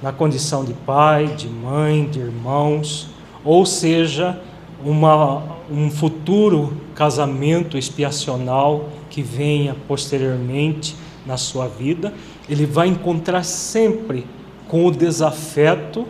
[0.01, 3.07] na condição de pai, de mãe, de irmãos,
[3.43, 4.39] ou seja,
[4.83, 10.95] uma, um futuro casamento expiacional que venha posteriormente
[11.25, 12.13] na sua vida,
[12.47, 14.27] ele vai encontrar sempre
[14.67, 16.05] com o desafeto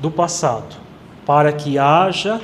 [0.00, 0.76] do passado,
[1.24, 2.40] para que haja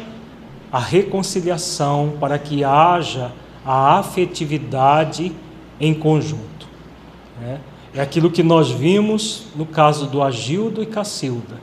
[0.71, 3.33] a reconciliação, para que haja
[3.65, 5.33] a afetividade
[5.81, 6.69] em conjunto.
[7.41, 7.59] Né?
[7.95, 11.55] É aquilo que nós vimos no caso do Agildo e Cacilda.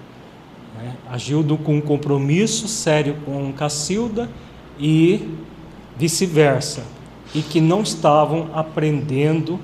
[0.77, 0.95] Né?
[1.11, 4.29] Agildo com um compromisso sério com Cacilda
[4.79, 5.27] e
[5.97, 6.83] vice-versa.
[7.35, 9.59] E que não estavam aprendendo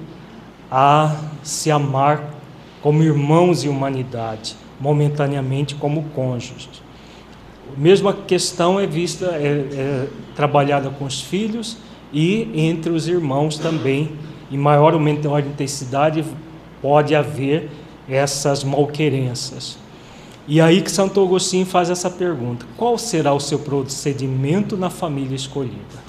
[0.70, 2.34] a se amar
[2.82, 6.82] como irmãos em humanidade, momentaneamente como cônjuges.
[7.76, 11.78] A mesma questão é vista, é, é trabalhada com os filhos
[12.14, 14.12] e entre os irmãos também,
[14.52, 16.24] em maior ou menor intensidade,
[16.88, 17.70] pode haver
[18.08, 19.78] essas malquerenças.
[20.48, 25.36] E aí que Santo Agostinho faz essa pergunta: qual será o seu procedimento na família
[25.36, 26.08] escolhida?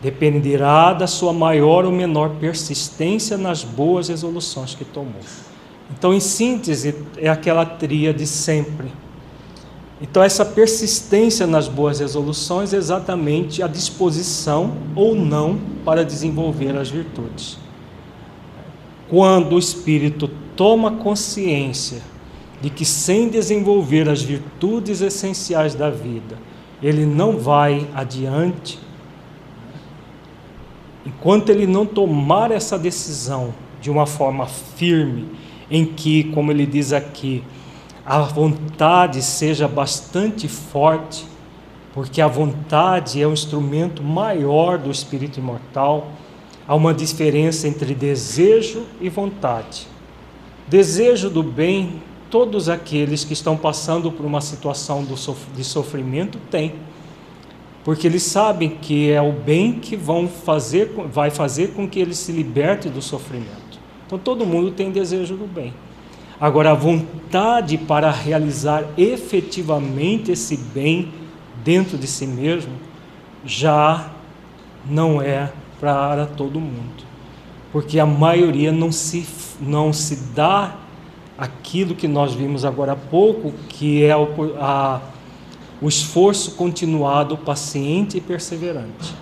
[0.00, 5.20] Dependerá da sua maior ou menor persistência nas boas resoluções que tomou.
[5.90, 8.88] Então, em síntese, é aquela tríade sempre.
[10.00, 16.88] Então, essa persistência nas boas resoluções é exatamente a disposição ou não para desenvolver as
[16.88, 17.58] virtudes.
[19.10, 22.00] Quando o espírito toma consciência
[22.62, 26.38] de que, sem desenvolver as virtudes essenciais da vida,
[26.80, 28.78] ele não vai adiante,
[31.04, 35.26] enquanto ele não tomar essa decisão de uma forma firme,
[35.70, 37.42] em que, como ele diz aqui,
[38.06, 41.26] a vontade seja bastante forte,
[41.92, 46.12] porque a vontade é o instrumento maior do espírito imortal
[46.70, 49.88] há uma diferença entre desejo e vontade.
[50.68, 52.00] Desejo do bem,
[52.30, 56.74] todos aqueles que estão passando por uma situação de sofrimento têm,
[57.82, 62.18] porque eles sabem que é o bem que vão fazer, vai fazer com que eles
[62.18, 63.80] se libertem do sofrimento.
[64.06, 65.74] Então todo mundo tem desejo do bem.
[66.40, 71.12] Agora, a vontade para realizar efetivamente esse bem
[71.64, 72.74] dentro de si mesmo
[73.44, 74.12] já
[74.88, 75.50] não é
[75.80, 77.04] para todo mundo.
[77.72, 79.26] Porque a maioria não se,
[79.60, 80.76] não se dá
[81.38, 84.28] aquilo que nós vimos agora há pouco, que é o,
[84.60, 85.00] a,
[85.80, 89.14] o esforço continuado, paciente e perseverante.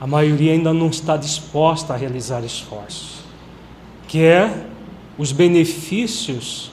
[0.00, 3.18] A maioria ainda não está disposta a realizar esforços.
[4.06, 4.66] Quer é
[5.18, 6.70] os benefícios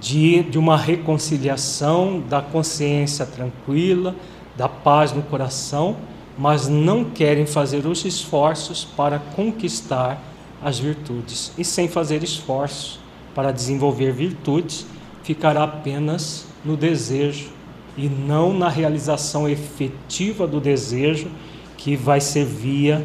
[0.00, 4.14] de, de uma reconciliação, da consciência tranquila,
[4.56, 5.96] da paz no coração
[6.38, 10.20] mas não querem fazer os esforços para conquistar
[10.62, 11.52] as virtudes.
[11.56, 12.98] E sem fazer esforços
[13.34, 14.86] para desenvolver virtudes,
[15.22, 17.50] ficará apenas no desejo
[17.96, 21.28] e não na realização efetiva do desejo
[21.76, 23.02] que vai servir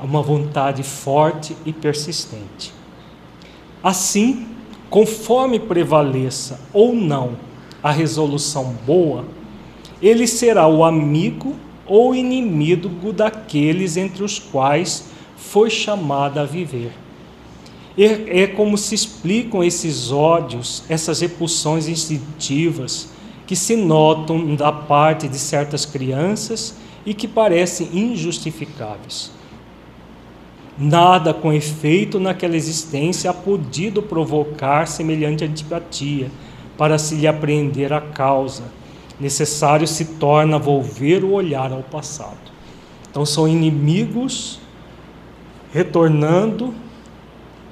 [0.00, 2.72] a uma vontade forte e persistente.
[3.82, 4.46] Assim,
[4.88, 7.36] conforme prevaleça ou não
[7.82, 9.24] a resolução boa,
[10.00, 11.56] ele será o amigo
[11.88, 16.92] ou inimigo daqueles entre os quais foi chamado a viver.
[17.96, 23.08] É, é como se explicam esses ódios, essas repulsões instintivas
[23.46, 29.32] que se notam da parte de certas crianças e que parecem injustificáveis.
[30.78, 36.30] Nada com efeito naquela existência há podido provocar semelhante antipatia
[36.76, 38.62] para se lhe apreender a causa.
[39.20, 42.36] Necessário se torna volver o olhar ao passado.
[43.10, 44.60] Então são inimigos
[45.72, 46.74] retornando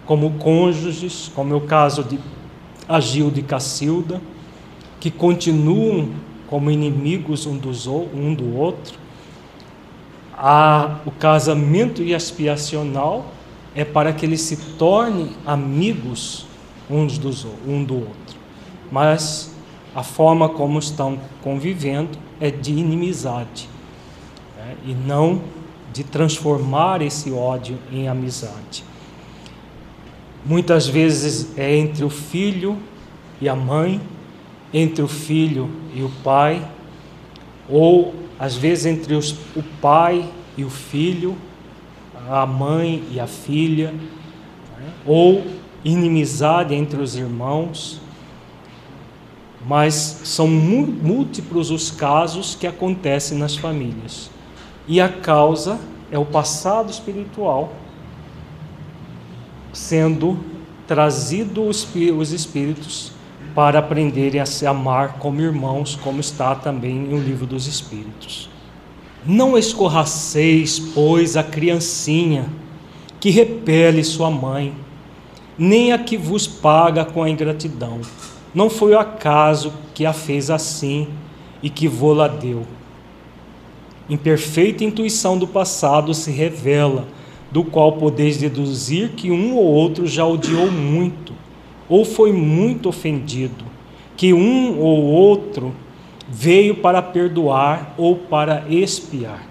[0.05, 2.19] como cônjuges, como é o caso de
[2.89, 4.21] Agilde e Cacilda,
[5.01, 6.11] que continuam
[6.47, 8.99] como inimigos um, dos, um do outro.
[11.05, 13.27] o casamento expiacional
[13.75, 16.47] é para que eles se tornem amigos
[16.89, 18.37] uns dos, um do outro.
[18.91, 19.56] Mas
[19.97, 23.67] a forma como estão convivendo é de inimizade
[24.59, 24.77] né?
[24.85, 25.41] e não
[25.91, 28.85] de transformar esse ódio em amizade.
[30.45, 32.77] Muitas vezes é entre o filho
[33.41, 33.99] e a mãe,
[34.71, 36.63] entre o filho e o pai,
[37.67, 40.29] ou às vezes entre os, o pai
[40.59, 41.39] e o filho,
[42.29, 44.93] a mãe e a filha, né?
[45.07, 45.43] ou
[45.83, 48.05] inimizade entre os irmãos.
[49.67, 54.31] Mas são múltiplos os casos que acontecem nas famílias.
[54.87, 55.79] E a causa
[56.11, 57.73] é o passado espiritual
[59.77, 60.39] sendo
[60.87, 63.13] trazido os espíritos
[63.55, 68.49] para aprenderem a se amar como irmãos, como está também no livro dos Espíritos.
[69.25, 72.47] Não escorraceis, pois, a criancinha
[73.19, 74.75] que repele sua mãe,
[75.59, 78.01] nem a que vos paga com a ingratidão.
[78.57, 81.09] Não foi o acaso que a fez assim
[81.63, 82.63] e que vô-la deu.
[84.09, 87.07] Imperfeita intuição do passado se revela
[87.53, 91.35] do qual podeis deduzir que um ou outro já odiou muito,
[91.87, 93.63] ou foi muito ofendido,
[94.17, 95.75] que um ou outro
[96.27, 99.47] veio para perdoar ou para expiar.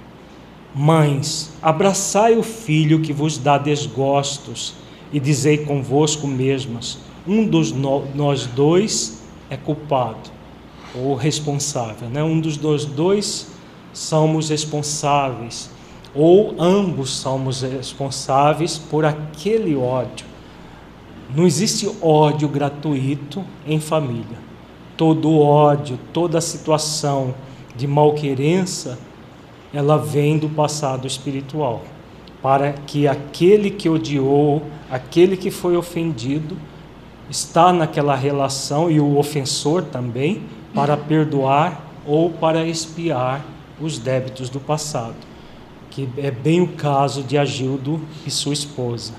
[0.73, 4.73] Mães, abraçai o filho que vos dá desgostos,
[5.13, 10.29] e dizei convosco mesmas: um dos no, nós dois é culpado
[10.93, 12.23] ou responsável, né?
[12.23, 13.47] Um dos dois
[13.93, 15.69] somos responsáveis
[16.13, 20.25] ou ambos somos responsáveis por aquele ódio.
[21.35, 24.45] Não existe ódio gratuito em família.
[24.95, 27.35] Todo ódio, toda situação
[27.75, 28.97] de malquerença,
[29.73, 31.83] ela vem do passado espiritual,
[32.41, 36.55] para que aquele que odiou, aquele que foi ofendido,
[37.29, 43.43] está naquela relação e o ofensor também para perdoar ou para expiar
[43.79, 45.15] os débitos do passado
[45.95, 49.13] que é bem o caso de Agildo e sua esposa.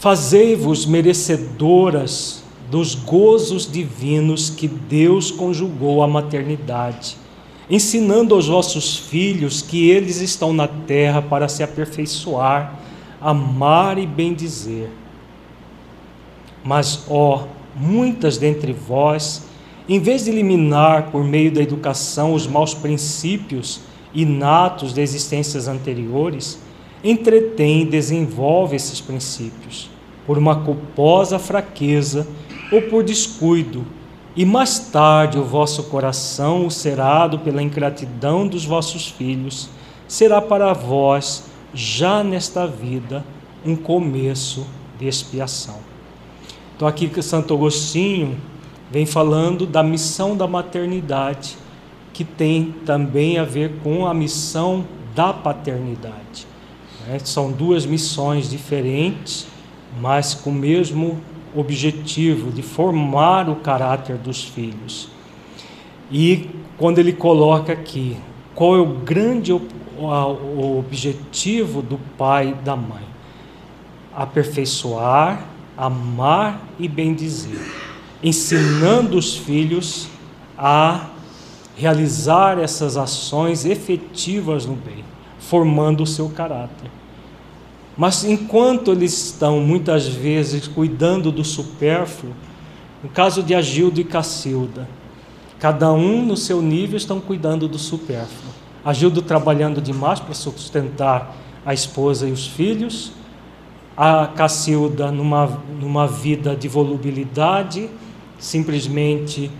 [0.00, 7.18] Fazei-vos merecedoras dos gozos divinos que Deus conjugou à maternidade,
[7.68, 12.80] ensinando aos vossos filhos que eles estão na terra para se aperfeiçoar,
[13.20, 14.88] amar e bendizer.
[16.64, 19.42] Mas, ó, muitas dentre vós,
[19.88, 23.80] em vez de eliminar por meio da educação os maus princípios,
[24.14, 26.58] inatos de existências anteriores,
[27.02, 29.90] entretém e desenvolve esses princípios
[30.26, 32.26] por uma culposa fraqueza
[32.70, 33.84] ou por descuido,
[34.34, 39.68] e mais tarde o vosso coração, ulcerado pela ingratidão dos vossos filhos,
[40.08, 41.44] será para vós,
[41.74, 43.24] já nesta vida,
[43.64, 44.66] um começo
[44.98, 45.91] de expiação.
[46.82, 48.36] Então, aqui que Santo Agostinho
[48.90, 51.56] vem falando da missão da maternidade
[52.12, 56.44] que tem também a ver com a missão da paternidade.
[57.06, 57.20] Né?
[57.20, 59.46] São duas missões diferentes,
[60.00, 61.20] mas com o mesmo
[61.54, 65.08] objetivo de formar o caráter dos filhos.
[66.10, 68.16] E quando ele coloca aqui,
[68.56, 73.04] qual é o grande o objetivo do pai e da mãe?
[74.12, 77.60] Aperfeiçoar, amar e bendizer,
[78.22, 80.08] ensinando os filhos
[80.56, 81.10] a
[81.76, 85.04] realizar essas ações efetivas no bem,
[85.38, 86.90] formando o seu caráter.
[87.96, 92.32] Mas enquanto eles estão muitas vezes cuidando do supérfluo,
[93.02, 94.88] no caso de Agildo e Cacilda,
[95.62, 98.52] Cada um no seu nível estão cuidando do supérfluo.
[98.84, 103.12] Agildo trabalhando demais para sustentar a esposa e os filhos.
[103.96, 107.90] A Cacilda numa, numa vida de volubilidade,
[108.38, 109.50] simplesmente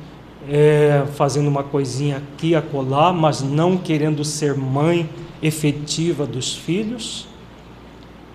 [0.48, 5.08] é, fazendo uma coisinha aqui a colar, mas não querendo ser mãe
[5.42, 7.26] efetiva dos filhos.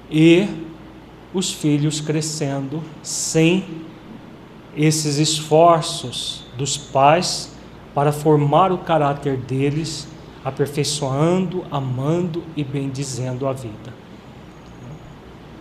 [0.10, 0.48] E
[1.34, 3.66] os filhos crescendo sem
[4.76, 7.52] esses esforços dos pais
[7.94, 10.08] para formar o caráter deles,
[10.46, 14.07] aperfeiçoando, amando e bendizendo a vida.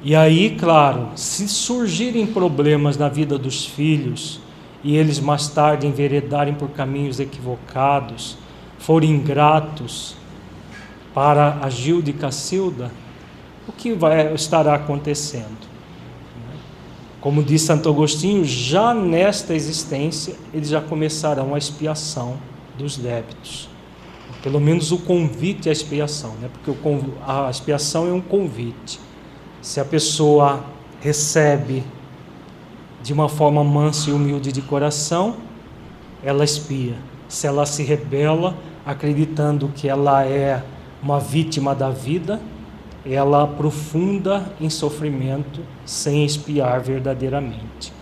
[0.06, 4.38] E aí, claro, se surgirem problemas na vida dos filhos
[4.84, 8.38] e eles mais tarde enveredarem por caminhos equivocados,
[8.78, 10.14] forem ingratos
[11.12, 12.92] para a Gilda e Cacilda,
[13.66, 15.66] o que vai estará acontecendo?
[17.20, 22.36] Como diz Santo Agostinho, já nesta existência eles já começarão a expiação
[22.78, 23.68] dos débitos.
[24.40, 26.48] Pelo menos o convite à expiação, né?
[26.52, 26.72] porque
[27.26, 29.04] a expiação é um convite.
[29.66, 30.64] Se a pessoa
[31.00, 31.82] recebe
[33.02, 35.38] de uma forma mansa e humilde de coração,
[36.22, 36.94] ela expia.
[37.28, 38.56] Se ela se rebela,
[38.86, 40.62] acreditando que ela é
[41.02, 42.40] uma vítima da vida,
[43.04, 47.92] ela aprofunda em sofrimento sem expiar verdadeiramente.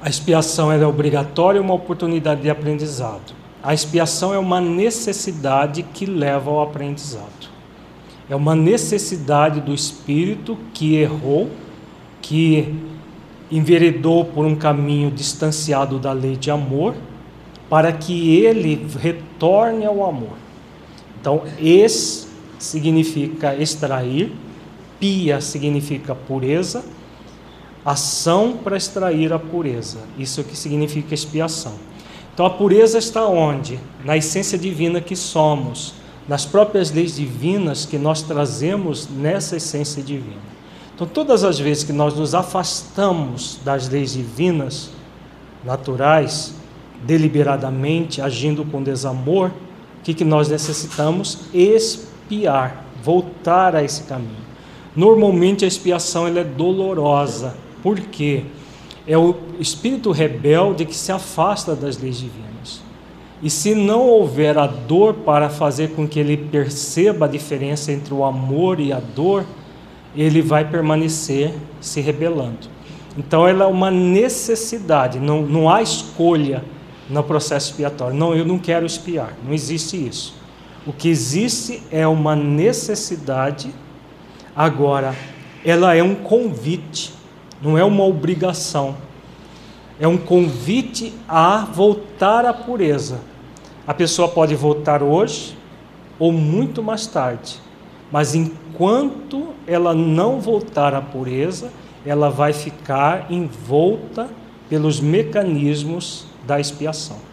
[0.00, 3.34] A expiação é obrigatória e uma oportunidade de aprendizado.
[3.62, 7.49] A expiação é uma necessidade que leva ao aprendizado.
[8.30, 11.50] É uma necessidade do espírito que errou,
[12.22, 12.74] que
[13.50, 16.94] enveredou por um caminho distanciado da lei de amor,
[17.68, 20.38] para que ele retorne ao amor.
[21.20, 22.28] Então, esse
[22.58, 24.32] significa extrair,
[25.00, 26.84] pia significa pureza,
[27.84, 29.98] ação para extrair a pureza.
[30.16, 31.74] Isso é o que significa expiação.
[32.32, 33.78] Então a pureza está onde?
[34.04, 35.94] Na essência divina que somos,
[36.28, 40.50] nas próprias leis divinas que nós trazemos nessa essência divina.
[40.94, 44.90] Então todas as vezes que nós nos afastamos das leis divinas
[45.64, 46.54] naturais,
[47.04, 51.38] deliberadamente, agindo com desamor, o que, que nós necessitamos?
[51.52, 54.50] Expiar voltar a esse caminho.
[54.94, 57.54] Normalmente a expiação ela é dolorosa.
[57.82, 58.44] Por quê?
[59.06, 62.49] É o espírito rebelde que se afasta das leis divinas.
[63.42, 68.12] E se não houver a dor para fazer com que ele perceba a diferença entre
[68.12, 69.44] o amor e a dor,
[70.14, 72.68] ele vai permanecer se rebelando.
[73.16, 76.62] Então ela é uma necessidade, não, não há escolha
[77.08, 78.16] no processo expiatório.
[78.16, 80.34] Não, eu não quero expiar, não existe isso.
[80.86, 83.74] O que existe é uma necessidade,
[84.54, 85.14] agora,
[85.64, 87.12] ela é um convite,
[87.60, 88.96] não é uma obrigação.
[89.98, 93.20] É um convite a voltar à pureza.
[93.86, 95.56] A pessoa pode voltar hoje
[96.18, 97.58] ou muito mais tarde,
[98.12, 101.70] mas enquanto ela não voltar à pureza,
[102.04, 104.28] ela vai ficar envolta
[104.68, 107.30] pelos mecanismos da expiação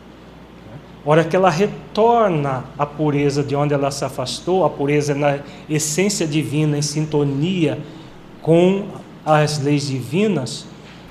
[1.09, 5.39] hora que ela retorna à pureza de onde ela se afastou, a pureza na
[5.69, 7.79] essência divina, em sintonia
[8.41, 8.87] com
[9.25, 10.65] as leis divinas,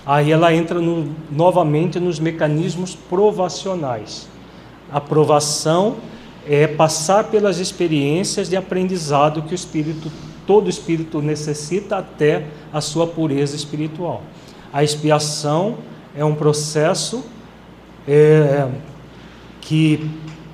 [0.05, 4.29] aí ela entra no, novamente nos mecanismos provacionais.
[4.91, 5.97] A provação
[6.47, 10.11] é passar pelas experiências de aprendizado que o espírito,
[10.47, 14.23] todo espírito necessita até a sua pureza espiritual.
[14.73, 15.79] A expiação
[16.15, 17.25] é um processo
[18.07, 18.69] é,
[19.61, 20.09] que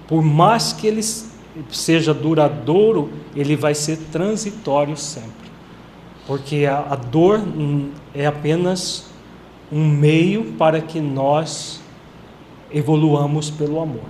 [0.08, 1.02] por mais que ele
[1.70, 5.50] seja duradouro, ele vai ser transitório sempre.
[6.26, 9.06] Porque a, a dor hum, é apenas
[9.70, 11.80] um meio para que nós
[12.70, 14.04] evoluamos pelo amor.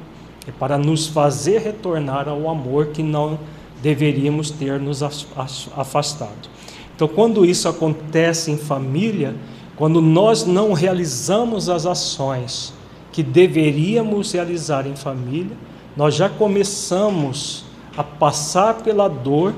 [0.47, 3.38] É para nos fazer retornar ao amor que não
[3.82, 6.51] deveríamos ter nos afastado.
[6.95, 9.34] Então, quando isso acontece em família,
[9.76, 12.72] quando nós não realizamos as ações
[13.11, 15.57] que deveríamos realizar em família,
[15.97, 17.64] nós já começamos
[17.97, 19.55] a passar pela dor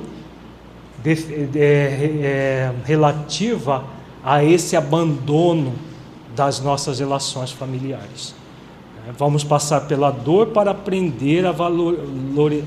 [1.03, 1.15] de,
[1.47, 3.85] de, é, relativa
[4.25, 5.75] a esse abandono
[6.35, 8.35] das nossas relações familiares.
[9.13, 11.99] Vamos passar pela dor para aprender a valor,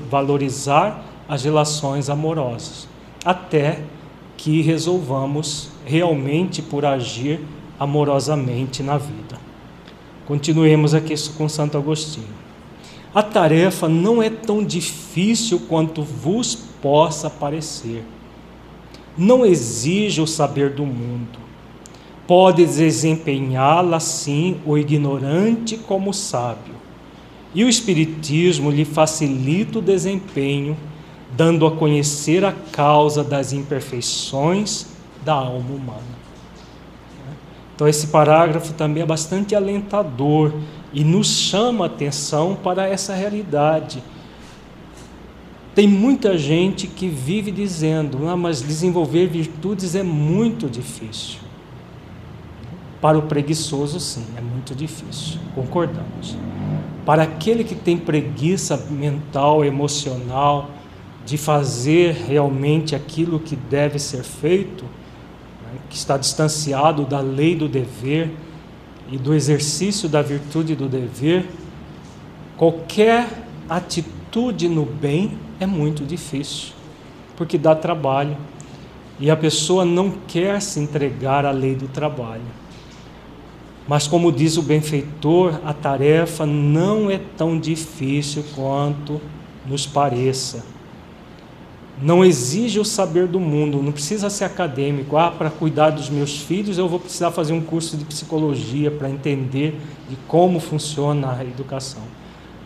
[0.08, 2.88] valorizar as relações amorosas,
[3.24, 3.80] até
[4.36, 7.40] que resolvamos realmente por agir
[7.78, 9.38] amorosamente na vida.
[10.26, 12.28] Continuemos aqui com Santo Agostinho.
[13.14, 18.04] A tarefa não é tão difícil quanto vos possa parecer.
[19.16, 21.47] Não exige o saber do mundo.
[22.28, 26.74] Pode desempenhá-la sim o ignorante como o sábio.
[27.54, 30.76] E o Espiritismo lhe facilita o desempenho,
[31.34, 34.88] dando a conhecer a causa das imperfeições
[35.24, 36.18] da alma humana.
[37.74, 40.52] Então, esse parágrafo também é bastante alentador
[40.92, 44.02] e nos chama a atenção para essa realidade.
[45.74, 51.47] Tem muita gente que vive dizendo: ah, mas desenvolver virtudes é muito difícil.
[53.00, 56.36] Para o preguiçoso, sim, é muito difícil, concordamos.
[57.06, 60.70] Para aquele que tem preguiça mental, emocional,
[61.24, 67.68] de fazer realmente aquilo que deve ser feito, né, que está distanciado da lei do
[67.68, 68.30] dever
[69.10, 71.46] e do exercício da virtude do dever,
[72.56, 73.28] qualquer
[73.68, 76.72] atitude no bem é muito difícil,
[77.36, 78.36] porque dá trabalho
[79.20, 82.42] e a pessoa não quer se entregar à lei do trabalho.
[83.88, 89.18] Mas, como diz o benfeitor, a tarefa não é tão difícil quanto
[89.66, 90.62] nos pareça.
[92.00, 95.16] Não exige o saber do mundo, não precisa ser acadêmico.
[95.16, 99.08] Ah, para cuidar dos meus filhos eu vou precisar fazer um curso de psicologia para
[99.08, 102.02] entender de como funciona a educação.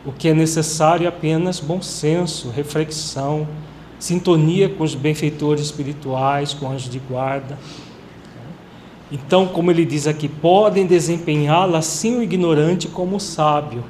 [0.04, 3.46] O que é necessário é apenas bom senso, reflexão,
[3.96, 7.56] sintonia com os benfeitores espirituais, com anjos de guarda
[9.12, 13.84] então, como ele diz aqui, podem desempenhá-la assim o ignorante como o sábio.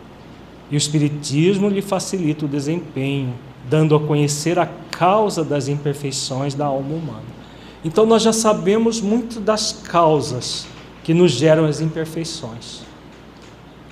[0.68, 3.32] E o Espiritismo lhe facilita o desempenho,
[3.70, 7.32] dando a conhecer a causa das imperfeições da alma humana.
[7.84, 10.66] Então, nós já sabemos muito das causas
[11.04, 12.80] que nos geram as imperfeições.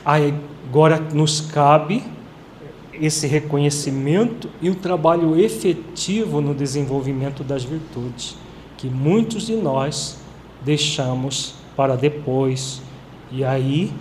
[0.04, 2.02] Agora nos cabe
[2.92, 8.36] esse reconhecimento e o trabalho efetivo no desenvolvimento das virtudes,
[8.76, 10.19] que muitos de nós
[10.62, 12.82] deixamos para depois.
[13.30, 13.92] E aí,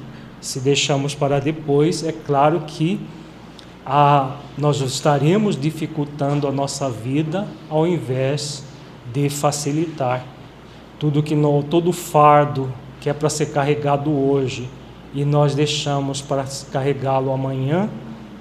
[0.41, 2.99] se deixamos para depois, é claro que
[3.85, 8.63] a, nós estaremos dificultando a nossa vida ao invés
[9.11, 10.23] de facilitar.
[10.99, 11.35] Tudo que
[11.69, 14.69] todo fardo que é para ser carregado hoje
[15.13, 17.89] e nós deixamos para carregá-lo amanhã,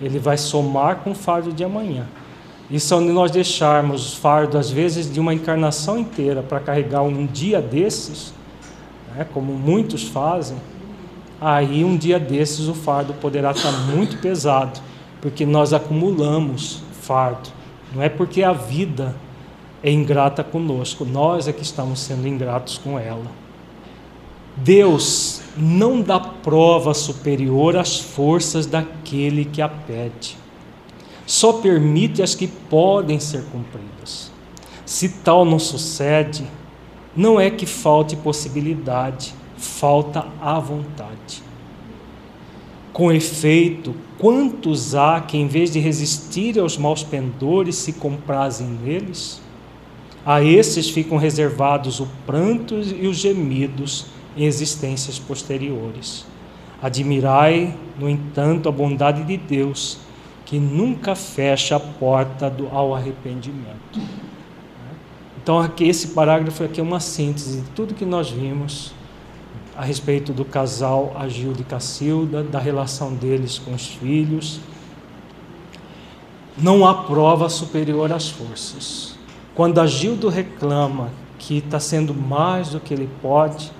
[0.00, 2.06] ele vai somar com o fardo de amanhã.
[2.70, 7.62] E se nós deixarmos fardo, às vezes, de uma encarnação inteira para carregar um dia
[7.62, 8.34] desses,
[9.14, 10.58] né, como muitos fazem,
[11.40, 14.80] aí um dia desses o fardo poderá estar muito pesado,
[15.22, 17.48] porque nós acumulamos fardo.
[17.94, 19.16] Não é porque a vida
[19.82, 23.30] é ingrata conosco, nós é que estamos sendo ingratos com ela.
[24.58, 30.36] Deus não dá prova superior às forças daquele que a pede
[31.28, 34.32] só permite as que podem ser cumpridas.
[34.86, 36.42] Se tal não sucede,
[37.14, 41.42] não é que falte possibilidade, falta a vontade.
[42.94, 49.38] Com efeito, quantos há que, em vez de resistir aos maus pendores, se comprazem neles?
[50.24, 56.24] A esses ficam reservados o pranto e os gemidos em existências posteriores.
[56.80, 60.07] Admirai, no entanto, a bondade de Deus
[60.48, 64.00] que nunca fecha a porta do, ao arrependimento.
[65.36, 68.94] Então, aqui, esse parágrafo aqui é uma síntese de tudo que nós vimos
[69.76, 74.58] a respeito do casal Agildo e Cacilda, da relação deles com os filhos.
[76.56, 79.18] Não há prova superior às forças.
[79.54, 83.70] Quando Agildo reclama que está sendo mais do que ele pode,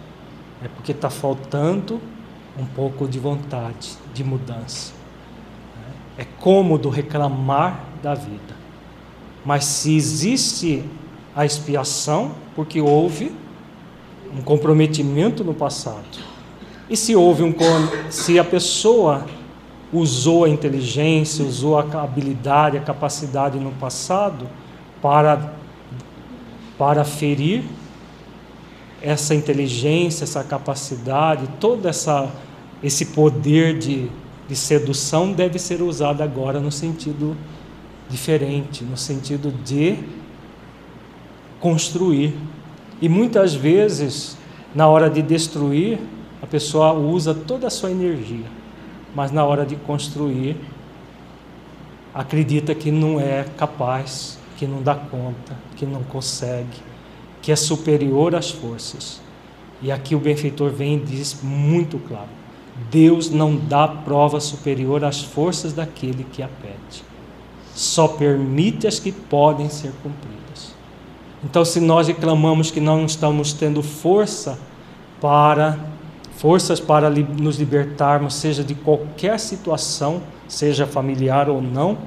[0.63, 1.99] é porque está faltando
[2.59, 4.98] um pouco de vontade de mudança.
[6.19, 8.59] É cômodo reclamar da vida.
[9.45, 10.85] Mas se existe
[11.35, 13.33] a expiação, porque houve
[14.37, 16.05] um comprometimento no passado.
[16.91, 17.55] E se houve um
[18.11, 19.25] se a pessoa
[19.93, 24.49] usou a inteligência, usou a habilidade, a capacidade no passado
[25.01, 25.55] para
[26.77, 27.65] para ferir
[29.03, 32.31] essa inteligência, essa capacidade, todo essa
[32.83, 34.09] esse poder de
[34.49, 37.37] de sedução deve ser usada agora no sentido
[38.09, 39.99] diferente, no sentido de
[41.61, 42.35] construir.
[43.01, 44.37] E muitas vezes,
[44.75, 45.99] na hora de destruir,
[46.43, 48.47] a pessoa usa toda a sua energia,
[49.15, 50.57] mas na hora de construir,
[52.15, 56.79] acredita que não é capaz, que não dá conta, que não consegue,
[57.43, 59.21] que é superior às forças.
[59.81, 62.38] E aqui o benfeitor vem e diz muito claro:
[62.91, 67.03] Deus não dá prova superior às forças daquele que a pede.
[67.75, 70.75] Só permite as que podem ser cumpridas.
[71.45, 74.59] Então, se nós reclamamos que não estamos tendo força
[75.21, 75.79] para
[76.37, 81.99] forças para nos libertarmos, seja de qualquer situação, seja familiar ou não,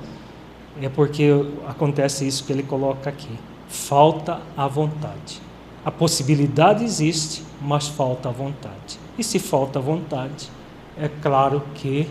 [0.82, 1.30] é porque
[1.68, 3.38] acontece isso que ele coloca aqui.
[3.68, 5.42] Falta a vontade.
[5.84, 9.00] A possibilidade existe, mas falta a vontade.
[9.18, 10.50] E se falta a vontade,
[10.98, 12.08] é claro que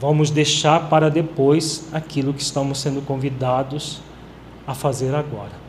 [0.00, 4.00] vamos deixar para depois aquilo que estamos sendo convidados
[4.66, 5.64] a fazer agora.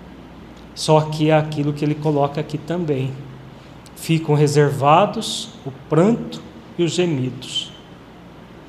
[0.74, 3.14] Só que é aquilo que ele coloca aqui também.
[3.96, 6.42] Ficam reservados o pranto
[6.78, 7.72] e os gemidos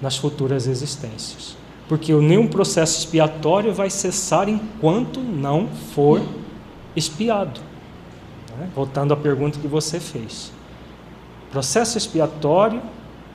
[0.00, 1.56] nas futuras existências.
[1.88, 6.22] Porque nenhum processo expiatório vai cessar enquanto não for
[6.94, 7.60] expiado.
[8.58, 8.68] Né?
[8.74, 10.52] Voltando à pergunta que você fez.
[11.50, 12.82] Processo expiatório,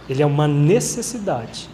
[0.10, 1.70] ele é uma necessidade.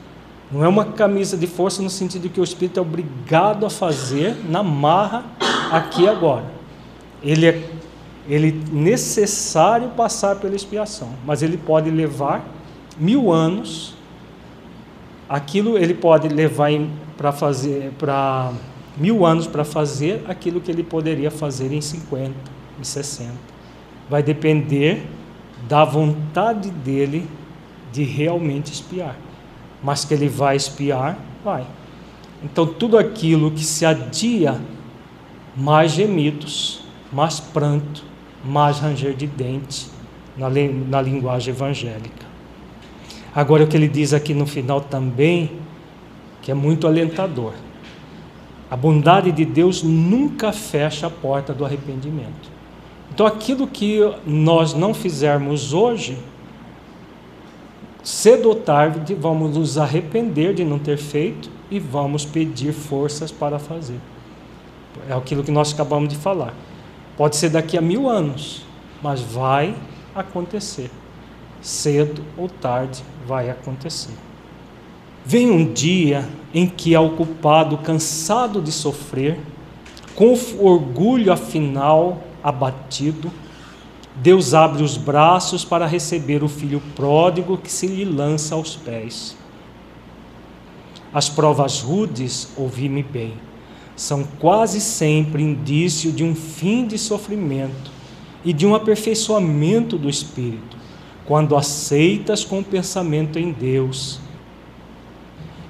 [0.52, 4.38] Não é uma camisa de força no sentido que o espírito é obrigado a fazer
[4.50, 5.26] na marra
[5.72, 6.46] aqui e agora.
[7.22, 7.70] Ele é
[8.30, 12.46] ele necessário passar pela expiação, mas ele pode levar
[13.00, 13.96] mil anos.
[15.30, 16.70] Aquilo ele pode levar
[17.16, 18.52] para fazer para
[18.98, 22.34] mil anos para fazer aquilo que ele poderia fazer em 50,
[22.80, 23.32] em 60.
[24.10, 25.06] Vai depender
[25.68, 27.28] da vontade dele
[27.92, 29.16] de realmente espiar.
[29.84, 31.66] Mas que ele vai espiar, vai.
[32.44, 34.60] Então tudo aquilo que se adia,
[35.56, 36.82] mais gemidos,
[37.12, 38.04] mais pranto,
[38.44, 39.88] mais ranger de dente
[40.38, 42.28] na, na linguagem evangélica.
[43.34, 45.52] Agora o que ele diz aqui no final também,
[46.42, 47.54] que é muito alentador.
[48.70, 52.58] A bondade de Deus nunca fecha a porta do arrependimento.
[53.14, 56.18] Então, aquilo que nós não fizermos hoje,
[58.08, 63.60] cedo ou tarde vamos nos arrepender de não ter feito e vamos pedir forças para
[63.60, 64.00] fazer.
[65.10, 66.54] É aquilo que nós acabamos de falar.
[67.18, 68.66] Pode ser daqui a mil anos,
[69.04, 69.76] mas vai
[70.16, 70.90] acontecer.
[71.62, 74.14] Cedo ou tarde vai acontecer.
[75.26, 79.38] Vem um dia em que é ocupado, cansado de sofrer,
[80.16, 83.30] com orgulho afinal abatido,
[84.22, 89.38] Deus abre os braços para receber o filho pródigo que se lhe lança aos pés.
[91.14, 93.34] As provas rudes, ouvi-me bem,
[93.96, 97.92] são quase sempre indício de um fim de sofrimento
[98.44, 100.78] e de um aperfeiçoamento do espírito,
[101.26, 104.20] quando aceitas com o pensamento em Deus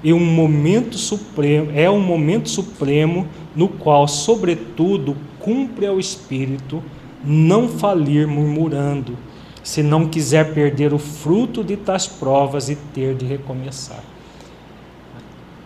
[0.04, 6.84] e um momento supremo, é um momento supremo no qual, sobretudo, cumpre ao espírito
[7.24, 9.18] não falir murmurando,
[9.64, 14.04] se não quiser perder o fruto de tais provas e ter de recomeçar.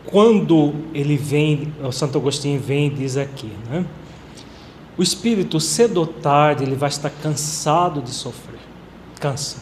[0.06, 3.86] Quando ele vem, o Santo Agostinho vem e diz aqui, né?
[4.98, 8.60] O espírito cedo ou tarde ele vai estar cansado de sofrer.
[9.20, 9.58] Cansa.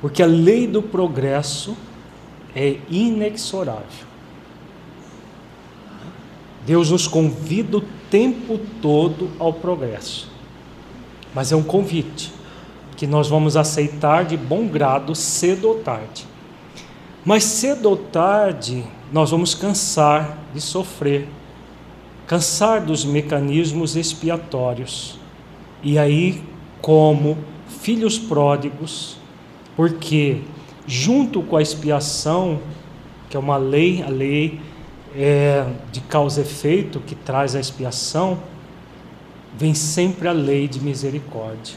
[0.00, 1.76] Porque a lei do progresso
[2.54, 4.08] é inexorável.
[6.64, 10.29] Deus nos convida o tempo todo ao progresso,
[11.34, 12.32] mas é um convite
[12.96, 16.26] que nós vamos aceitar de bom grado cedo ou tarde.
[17.24, 21.28] Mas cedo ou tarde nós vamos cansar de sofrer,
[22.26, 25.18] cansar dos mecanismos expiatórios.
[25.82, 26.42] E aí,
[26.80, 27.38] como
[27.80, 29.16] filhos pródigos,
[29.76, 30.42] porque
[30.86, 32.60] junto com a expiação,
[33.28, 34.60] que é uma lei, a lei
[35.16, 38.38] é, de causa e efeito que traz a expiação,
[39.56, 41.76] vem sempre a lei de misericórdia.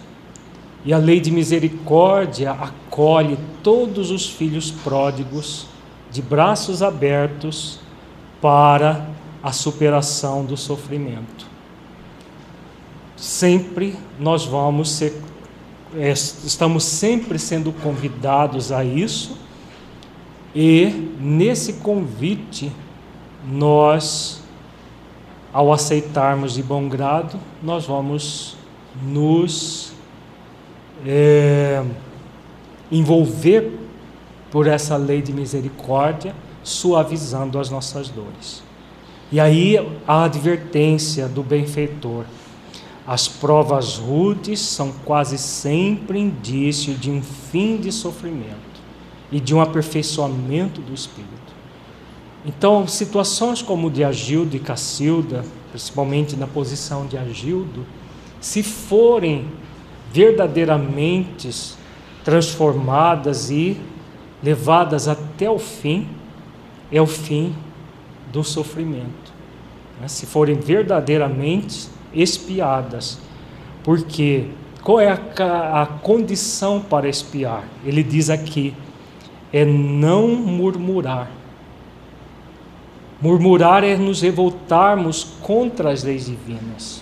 [0.86, 5.68] E a lei de misericórdia acolhe todos os filhos pródigos
[6.12, 7.80] de braços abertos
[8.42, 9.08] para
[9.42, 11.48] a superação do sofrimento.
[13.16, 15.22] Sempre nós vamos ser
[15.96, 19.38] é, estamos sempre sendo convidados a isso,
[20.56, 22.72] e nesse convite,
[23.48, 24.43] nós,
[25.54, 28.58] ao aceitarmos de bom grado, nós vamos
[29.04, 29.94] nos
[31.06, 31.84] é,
[32.92, 33.80] envolver
[34.52, 38.64] por essa lei de misericórdia, suavizando as nossas dores.
[39.32, 39.78] E aí
[40.08, 42.26] a advertência do benfeitor
[43.06, 48.82] as provas rudes são quase sempre indício de um fim de sofrimento
[49.30, 51.43] e de um aperfeiçoamento do espírito.
[52.46, 57.86] Então, situações como de Agildo e Cacilda, principalmente na posição de Agildo,
[58.42, 59.48] se forem
[60.12, 61.50] verdadeiramente
[62.24, 63.78] transformadas e
[64.44, 66.08] levadas até o fim,
[66.92, 67.56] é o fim
[68.32, 69.34] do sofrimento.
[70.00, 70.08] Né?
[70.08, 73.20] Se forem verdadeiramente espiadas.
[73.84, 74.48] Porque
[74.84, 77.64] qual é a, a condição para espiar?
[77.86, 78.74] Ele diz aqui:
[79.52, 81.32] é não murmurar.
[83.24, 87.02] Murmurar é nos revoltarmos contra as leis divinas.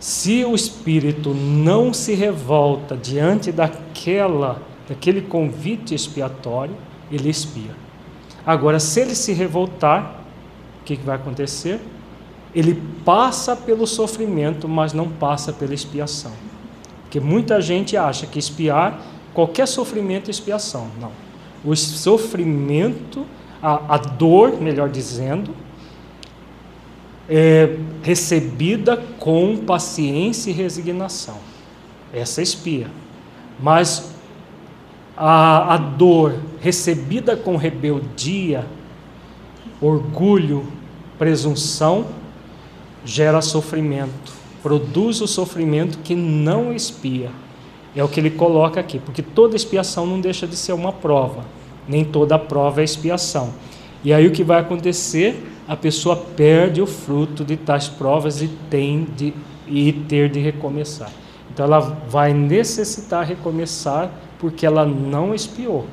[0.00, 6.74] Se o espírito não se revolta diante daquela, daquele convite expiatório,
[7.12, 7.70] ele expia.
[8.44, 10.20] Agora, se ele se revoltar,
[10.80, 11.80] o que, que vai acontecer?
[12.52, 16.32] Ele passa pelo sofrimento, mas não passa pela expiação.
[17.02, 19.00] Porque muita gente acha que expiar,
[19.32, 20.88] qualquer sofrimento é expiação.
[21.00, 21.12] Não.
[21.64, 23.24] O sofrimento,
[23.64, 25.56] a, a dor, melhor dizendo,
[27.26, 31.38] é recebida com paciência e resignação.
[32.12, 32.88] Essa expia.
[33.58, 34.12] Mas
[35.16, 38.66] a, a dor recebida com rebeldia,
[39.80, 40.66] orgulho,
[41.18, 42.08] presunção,
[43.02, 44.32] gera sofrimento,
[44.62, 47.30] produz o sofrimento que não expia.
[47.96, 51.44] É o que ele coloca aqui, porque toda expiação não deixa de ser uma prova,
[51.88, 53.52] nem toda prova é expiação.
[54.02, 55.50] E aí o que vai acontecer?
[55.66, 59.32] A pessoa perde o fruto de tais provas e tem de
[59.66, 61.10] e ter de recomeçar.
[61.52, 65.86] Então ela vai necessitar recomeçar porque ela não espiou.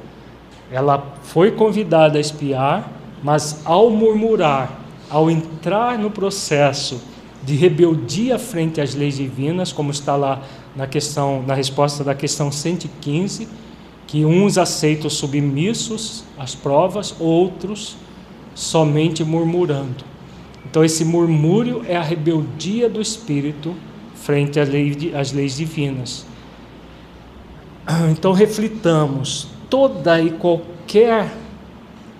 [0.71, 2.91] Ela foi convidada a espiar,
[3.23, 7.01] mas ao murmurar, ao entrar no processo
[7.43, 10.41] de rebeldia frente às leis divinas, como está lá
[10.75, 13.47] na questão, na resposta da questão 115,
[14.11, 17.95] que uns aceitam submissos às provas, outros
[18.53, 20.03] somente murmurando.
[20.65, 23.73] Então esse murmúrio é a rebeldia do espírito
[24.13, 26.25] frente às leis, às leis divinas.
[28.11, 31.33] Então reflitamos toda e qualquer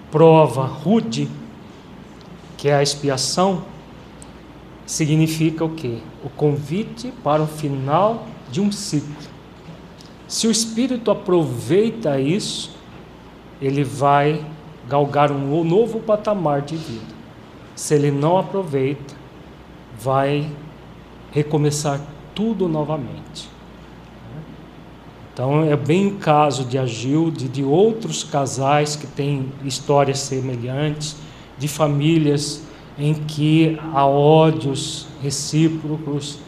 [0.10, 1.28] prova rude
[2.58, 3.66] que é a expiação,
[4.86, 5.98] significa o quê?
[6.24, 9.31] O convite para o final de um ciclo.
[10.32, 12.72] Se o espírito aproveita isso,
[13.62, 14.42] ele vai
[14.88, 17.14] galgar um novo patamar de vida.
[17.76, 19.14] Se ele não aproveita,
[20.00, 20.50] vai
[21.32, 22.00] recomeçar
[22.34, 23.50] tudo novamente.
[25.34, 31.18] Então é bem o caso de Agilde, de outros casais que têm histórias semelhantes
[31.58, 32.64] de famílias
[32.98, 36.40] em que há ódios recíprocos,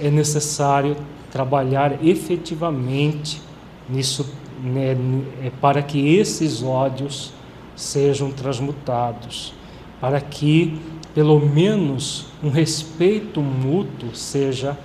[0.00, 0.96] é necessário
[1.34, 3.42] trabalhar efetivamente
[3.88, 4.32] nisso,
[4.62, 4.96] né,
[5.42, 7.32] é para que esses ódios
[7.74, 9.52] sejam transmutados,
[10.00, 10.80] para que
[11.12, 14.78] pelo menos um respeito mútuo seja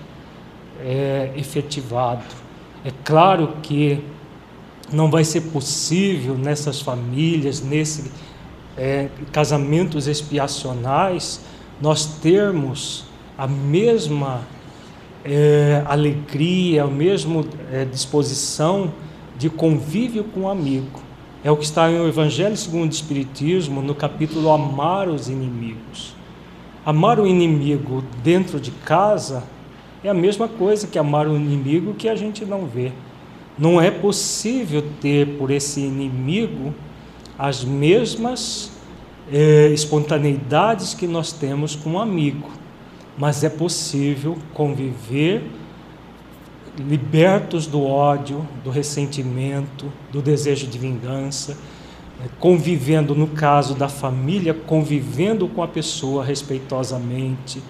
[0.81, 2.25] é, efetivado.
[2.83, 4.03] É claro que
[4.91, 8.11] não vai ser possível nessas famílias, nesse
[8.75, 11.41] é, casamentos expiacionais,
[11.79, 13.05] nós termos
[13.37, 14.41] a mesma
[15.29, 18.91] é, alegria, a mesma é, disposição
[19.37, 20.99] de convívio com o amigo.
[21.43, 26.15] É o que está no Evangelho segundo o Espiritismo, no capítulo Amar os Inimigos.
[26.83, 29.43] Amar o inimigo dentro de casa
[30.03, 32.91] é a mesma coisa que amar o inimigo que a gente não vê.
[33.57, 36.73] Não é possível ter por esse inimigo
[37.37, 38.71] as mesmas
[39.31, 42.49] é, espontaneidades que nós temos com um amigo,
[43.19, 45.43] mas é possível conviver
[46.77, 51.57] libertos do ódio, do ressentimento, do desejo de vingança,
[52.23, 57.61] é, convivendo, no caso da família, convivendo com a pessoa respeitosamente,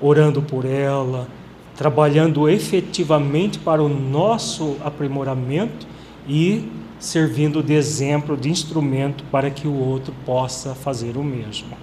[0.00, 1.28] orando por ela,
[1.76, 5.86] trabalhando efetivamente para o nosso aprimoramento
[6.28, 6.68] e
[6.98, 11.76] servindo de exemplo, de instrumento para que o outro possa fazer o mesmo.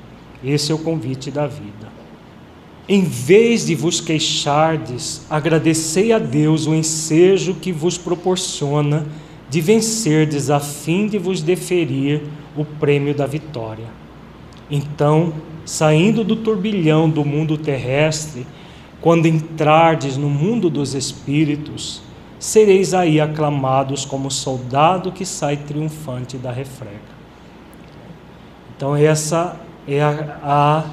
[0.44, 1.97] Esse é o convite da vida.
[2.90, 9.06] Em vez de vos queixardes, agradecei a Deus o ensejo que vos proporciona
[9.50, 12.24] de vencerdes a fim de vos deferir
[12.56, 13.88] o prêmio da vitória.
[14.72, 15.34] Então,
[15.66, 18.48] saindo do turbilhão do mundo terrestre,
[19.02, 22.02] quando entrardes no mundo dos espíritos,
[22.40, 27.18] sereis aí aclamados como soldado que sai triunfante da refrega.
[28.76, 30.84] Então, essa é a, a,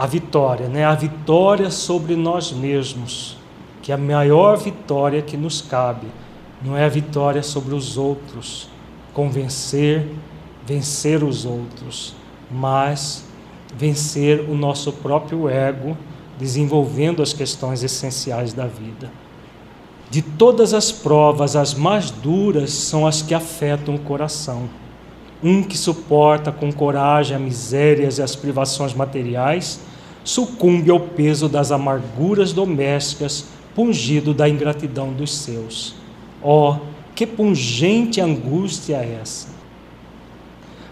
[0.00, 0.82] a vitória, né?
[0.82, 3.36] a vitória sobre nós mesmos,
[3.82, 6.06] que é a maior vitória que nos cabe,
[6.64, 8.70] não é a vitória sobre os outros,
[9.12, 10.08] convencer,
[10.66, 12.14] vencer os outros,
[12.50, 13.26] mas
[13.76, 15.94] vencer o nosso próprio ego,
[16.38, 19.12] desenvolvendo as questões essenciais da vida.
[20.08, 24.62] De todas as provas, as mais duras são as que afetam o coração.
[25.42, 29.89] Um que suporta com coragem as misérias e as privações materiais
[30.24, 35.94] sucumbe ao peso das amarguras domésticas, pungido da ingratidão dos seus.
[36.42, 36.76] Oh,
[37.14, 39.60] que pungente angústia é essa!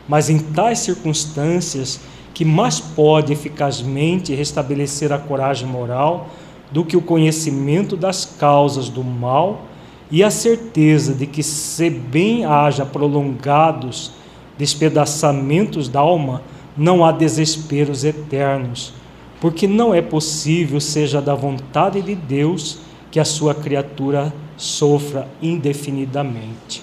[0.08, 2.00] mas em tais circunstâncias
[2.32, 6.30] que mais pode eficazmente restabelecer a coragem moral
[6.72, 9.66] do que o conhecimento das causas do mal
[10.10, 14.12] e a certeza de que, se bem haja prolongados
[14.56, 16.42] despedaçamentos da alma,
[16.76, 18.94] não há desesperos eternos,
[19.40, 22.78] porque não é possível seja da vontade de Deus
[23.10, 26.82] que a sua criatura sofra indefinidamente.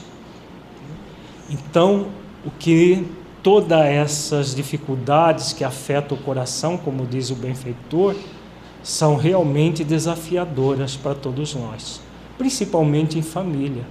[1.50, 2.08] Então,
[2.46, 3.06] o que
[3.44, 8.16] todas essas dificuldades que afetam o coração, como diz o benfeitor,
[8.82, 12.02] são realmente desafiadoras para todos nós,
[12.38, 13.84] principalmente em família.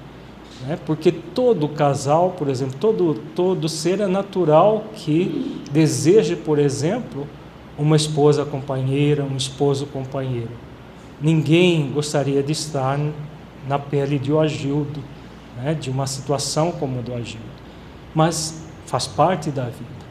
[0.63, 0.79] Né?
[0.87, 7.27] Porque todo casal, por exemplo, todo, todo ser é natural que deseje, por exemplo,
[7.79, 10.51] uma esposa companheira, um esposo companheiro.
[11.21, 12.99] Ninguém gostaria de estar
[13.67, 15.03] na pele de Agildo,
[15.57, 15.75] né?
[15.75, 17.45] de uma situação como a do Agildo.
[18.15, 20.05] Mas faz parte da vida.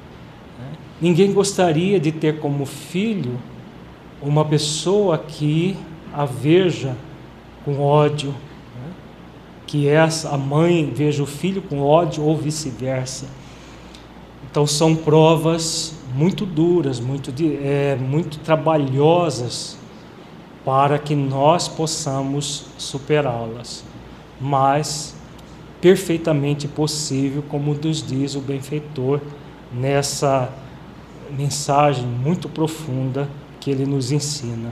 [0.59, 0.71] Né?
[1.01, 3.39] Ninguém gostaria de ter como filho
[4.21, 5.77] uma pessoa que
[6.13, 6.95] a veja
[7.65, 8.91] com ódio, né?
[9.65, 13.27] que essa, a mãe veja o filho com ódio ou vice-versa.
[14.49, 19.77] Então são provas muito duras, muito, é, muito trabalhosas
[20.63, 23.83] para que nós possamos superá-las,
[24.39, 25.15] mas
[25.81, 29.19] perfeitamente possível, como nos diz o benfeitor
[29.73, 30.49] nessa
[31.35, 33.27] mensagem muito profunda
[33.59, 34.71] que ele nos ensina.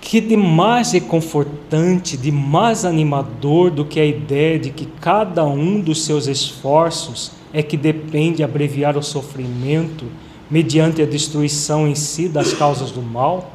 [0.00, 5.80] Que de mais reconfortante, de mais animador do que a ideia de que cada um
[5.80, 10.04] dos seus esforços é que depende abreviar o sofrimento
[10.50, 13.52] mediante a destruição em si das causas do mal?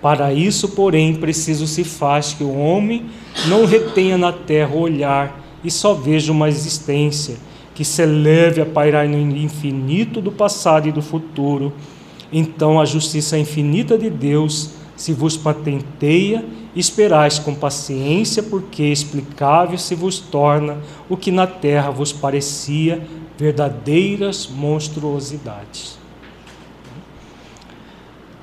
[0.00, 3.06] Para isso, porém, preciso se faz que o homem
[3.48, 7.36] não retenha na terra o olhar e só veja uma existência
[7.74, 11.72] que se eleve a pairar no infinito do passado e do futuro.
[12.32, 19.94] Então a justiça infinita de Deus se vos patenteia, esperais com paciência, porque explicável se
[19.94, 20.78] vos torna
[21.08, 25.98] o que na terra vos parecia verdadeiras monstruosidades.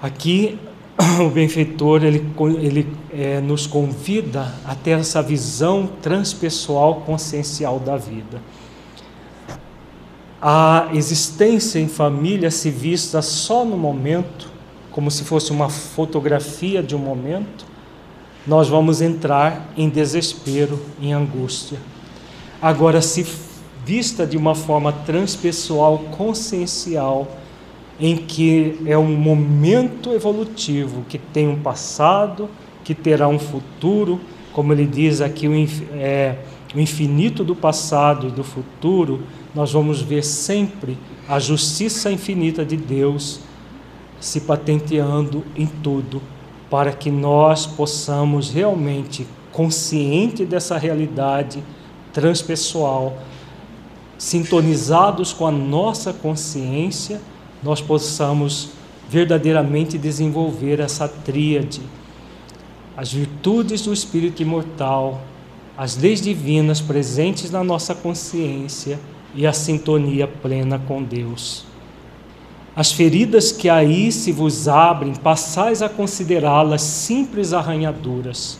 [0.02, 0.58] Aqui
[1.26, 2.26] o benfeitor ele,
[2.62, 8.42] ele é, nos convida a ter essa visão transpessoal consciencial da vida.
[10.42, 14.50] A existência em família se vista só no momento,
[14.92, 17.69] como se fosse uma fotografia de um momento,
[18.46, 21.80] nós vamos entrar em desespero, em angústia.
[22.62, 23.26] Agora, se
[23.86, 27.28] vista de uma forma transpessoal, consciencial,
[28.00, 32.50] em que é um momento evolutivo que tem um passado,
[32.84, 34.20] que terá um futuro,
[34.54, 35.54] como ele diz aqui, o,
[35.94, 36.38] é,
[36.74, 39.22] o infinito do passado e do futuro,
[39.54, 40.98] nós vamos ver sempre
[41.28, 43.42] a justiça infinita de Deus
[44.20, 46.22] se patenteando em tudo,
[46.70, 51.64] para que nós possamos realmente, consciente dessa realidade
[52.14, 53.18] transpessoal,
[54.18, 57.20] sintonizados com a nossa consciência,
[57.64, 58.70] nós possamos
[59.10, 61.82] verdadeiramente desenvolver essa tríade,
[62.96, 65.22] as virtudes do espírito imortal,
[65.78, 69.00] as leis divinas presentes na nossa consciência
[69.34, 71.69] e a sintonia plena com Deus.
[72.76, 78.60] As feridas que aí se vos abrem, passais a considerá-las simples arranhaduras.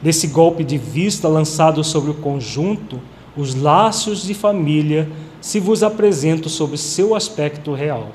[0.00, 3.00] Desse golpe de vista lançado sobre o conjunto,
[3.36, 5.10] os laços de família
[5.40, 8.08] se vos apresentam sob seu aspecto real.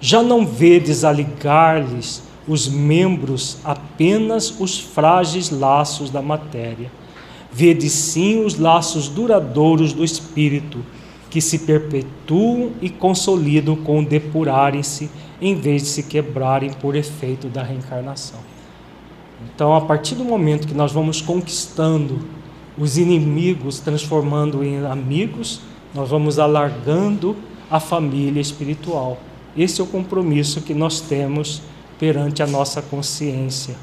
[0.00, 6.90] Já não vedes aligar-lhes os membros apenas os frágeis laços da matéria.
[7.50, 10.84] Vede sim os laços duradouros do espírito,
[11.30, 17.62] que se perpetuam e consolidam com depurarem-se, em vez de se quebrarem por efeito da
[17.62, 18.40] reencarnação.
[19.44, 22.20] Então, a partir do momento que nós vamos conquistando
[22.78, 25.60] os inimigos, transformando em amigos,
[25.94, 27.36] nós vamos alargando
[27.70, 29.18] a família espiritual.
[29.56, 31.62] Esse é o compromisso que nós temos
[31.98, 33.74] perante a nossa consciência.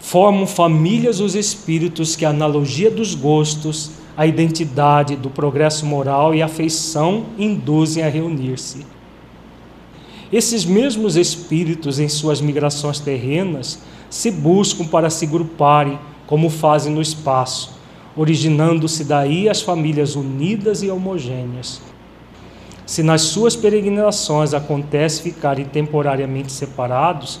[0.00, 6.42] Formam famílias os espíritos que a analogia dos gostos, a identidade do progresso moral e
[6.42, 8.84] a afeição induzem a reunir-se.
[10.32, 17.02] Esses mesmos espíritos, em suas migrações terrenas, se buscam para se gruparem, como fazem no
[17.02, 17.78] espaço,
[18.16, 21.80] originando-se daí as famílias unidas e homogêneas
[22.90, 27.38] se nas suas peregrinações acontece ficarem temporariamente separados,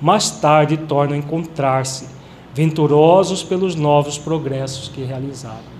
[0.00, 2.06] mais tarde tornam a encontrar-se,
[2.54, 5.71] venturosos pelos novos progressos que realizaram.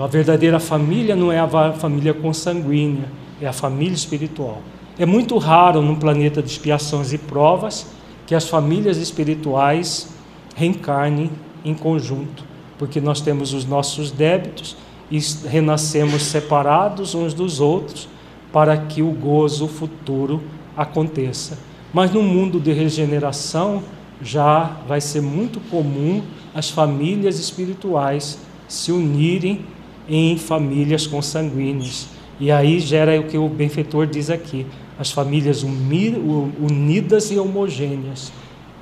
[0.00, 3.04] Então, a verdadeira família não é a família consanguínea,
[3.38, 4.62] é a família espiritual.
[4.98, 7.86] É muito raro num planeta de expiações e provas
[8.26, 10.08] que as famílias espirituais
[10.56, 11.30] reencarnem
[11.62, 12.44] em conjunto,
[12.78, 14.74] porque nós temos os nossos débitos
[15.10, 18.08] e renascemos separados uns dos outros
[18.50, 20.42] para que o gozo futuro
[20.74, 21.58] aconteça.
[21.92, 23.82] Mas no mundo de regeneração
[24.22, 26.22] já vai ser muito comum
[26.54, 29.62] as famílias espirituais se unirem
[30.10, 32.08] em famílias consanguíneas.
[32.40, 34.66] E aí gera o que o benfeitor diz aqui:
[34.98, 38.32] as famílias unidas e homogêneas,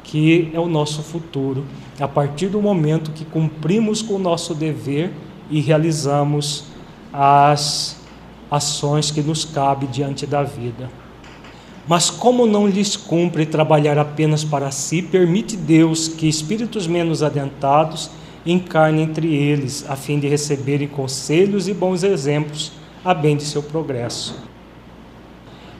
[0.02, 1.64] que é o nosso futuro,
[2.00, 5.12] a partir do momento que cumprimos com o nosso dever
[5.50, 6.64] e realizamos
[7.12, 8.00] as
[8.50, 10.90] ações que nos cabe diante da vida.
[11.86, 18.10] Mas como não lhes cumpre trabalhar apenas para si, permite Deus que espíritos menos adentados
[18.50, 22.72] encarnem entre eles, a fim de receberem conselhos e bons exemplos
[23.04, 24.34] a bem de seu progresso.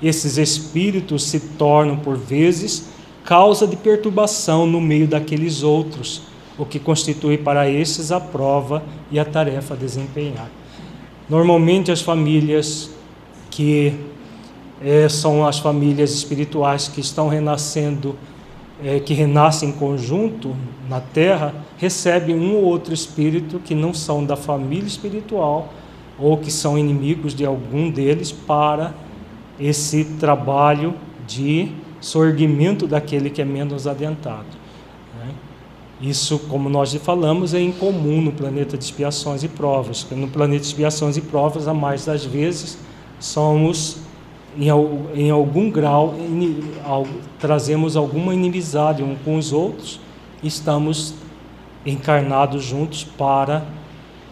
[0.03, 2.89] Esses espíritos se tornam, por vezes,
[3.25, 6.23] causa de perturbação no meio daqueles outros,
[6.57, 10.51] o que constitui para esses a prova e a tarefa a desempenhar.
[11.29, 12.91] Normalmente, as famílias
[13.51, 13.95] que
[14.81, 18.17] é, são as famílias espirituais que estão renascendo,
[18.83, 20.55] é, que renascem em conjunto
[20.89, 25.73] na Terra, recebem um ou outro espírito que não são da família espiritual
[26.19, 28.95] ou que são inimigos de algum deles para
[29.59, 30.95] esse trabalho
[31.27, 34.47] de sorgimento daquele que é menos adentado.
[35.19, 35.33] Né?
[36.01, 40.07] Isso, como nós já falamos, é incomum no planeta de expiações e provas.
[40.11, 42.79] No planeta de expiações e provas, a mais das vezes,
[43.19, 43.99] somos
[44.59, 44.71] em,
[45.15, 47.07] em algum grau, em, ao,
[47.39, 50.01] trazemos alguma inimizade uns com os outros,
[50.43, 51.15] estamos
[51.87, 53.65] encarnados juntos para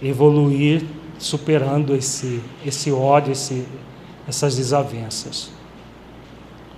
[0.03, 0.85] evoluir,
[1.19, 3.65] superando esse, esse ódio, esse,
[4.29, 5.51] essas desavenças.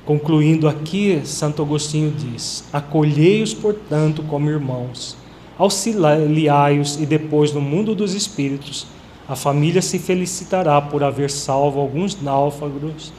[0.05, 5.17] Concluindo aqui, Santo Agostinho diz: Acolhei-os, portanto, como irmãos,
[5.59, 8.87] auxiliai-os, e depois, no mundo dos espíritos,
[9.29, 13.13] a família se felicitará por haver salvo alguns náufragos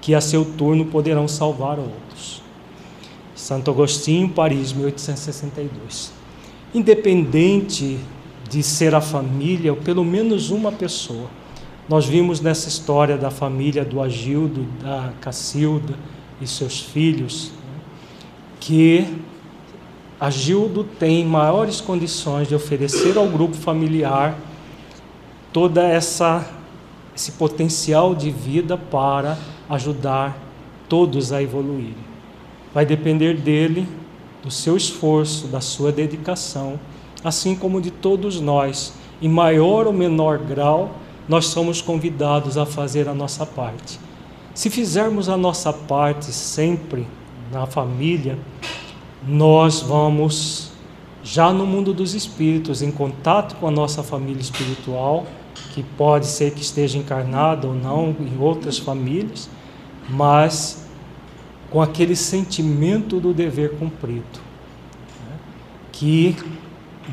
[0.00, 2.42] que a seu turno poderão salvar outros.
[3.34, 6.12] Santo Agostinho, Paris, 1862.
[6.74, 7.98] Independente
[8.48, 11.28] de ser a família, ou pelo menos uma pessoa,
[11.88, 15.94] nós vimos nessa história da família do Agildo, da Cacilda
[16.40, 17.52] e seus filhos,
[18.58, 19.06] que
[20.18, 24.36] Agildo tem maiores condições de oferecer ao grupo familiar
[25.52, 26.52] toda essa
[27.14, 29.38] esse potencial de vida para
[29.68, 30.36] ajudar
[30.88, 31.94] todos a evoluírem.
[32.72, 33.86] Vai depender dele,
[34.42, 36.78] do seu esforço, da sua dedicação,
[37.24, 40.94] assim como de todos nós, em maior ou menor grau,
[41.28, 43.98] nós somos convidados a fazer a nossa parte.
[44.54, 47.06] Se fizermos a nossa parte sempre
[47.52, 48.38] na família,
[49.26, 50.70] nós vamos
[51.22, 55.26] já no mundo dos espíritos, em contato com a nossa família espiritual,
[55.74, 59.50] que pode ser que esteja encarnada ou não em outras famílias,
[60.08, 60.86] mas
[61.70, 64.40] com aquele sentimento do dever cumprido,
[65.20, 65.36] né?
[65.92, 66.36] que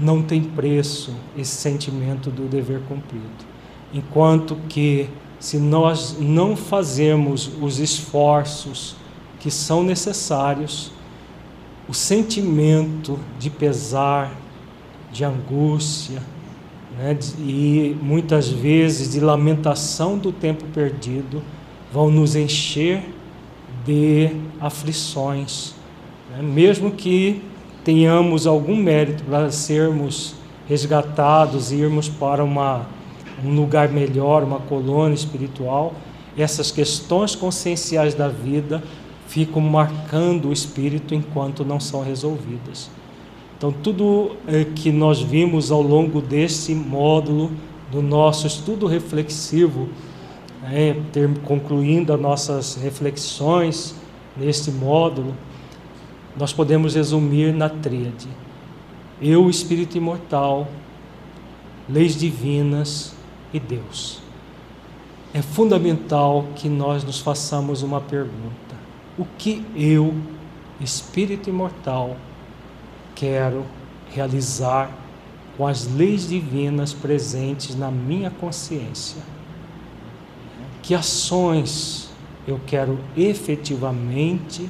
[0.01, 3.53] não tem preço esse sentimento do dever cumprido.
[3.93, 5.09] Enquanto que,
[5.39, 8.95] se nós não fazemos os esforços
[9.39, 10.91] que são necessários,
[11.87, 14.31] o sentimento de pesar,
[15.11, 16.21] de angústia,
[16.97, 21.41] né, e muitas vezes de lamentação do tempo perdido,
[21.93, 23.03] vão nos encher
[23.85, 25.75] de aflições,
[26.31, 26.41] né?
[26.41, 27.39] mesmo que
[27.83, 30.33] tenhamos algum mérito para sermos
[30.67, 32.87] resgatados e irmos para uma,
[33.45, 35.93] um lugar melhor, uma colônia espiritual,
[36.35, 38.81] essas questões conscienciais da vida
[39.27, 42.89] ficam marcando o espírito enquanto não são resolvidas.
[43.55, 47.51] Então, tudo eh, que nós vimos ao longo desse módulo
[47.91, 49.87] do nosso estudo reflexivo
[50.63, 53.95] né, ter, concluindo as nossas reflexões
[54.35, 55.35] neste módulo,
[56.37, 58.27] nós podemos resumir na tríade:
[59.21, 60.67] eu, espírito imortal,
[61.87, 63.13] leis divinas
[63.53, 64.21] e Deus.
[65.33, 68.75] É fundamental que nós nos façamos uma pergunta:
[69.17, 70.13] o que eu,
[70.79, 72.15] espírito imortal,
[73.15, 73.65] quero
[74.11, 74.91] realizar
[75.57, 79.32] com as leis divinas presentes na minha consciência?
[80.83, 82.09] Que ações
[82.45, 84.69] eu quero efetivamente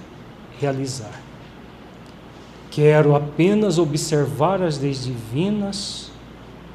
[0.60, 1.19] realizar.
[2.69, 6.11] Quero apenas observar as leis divinas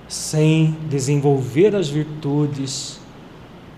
[0.08, 3.00] sem desenvolver as virtudes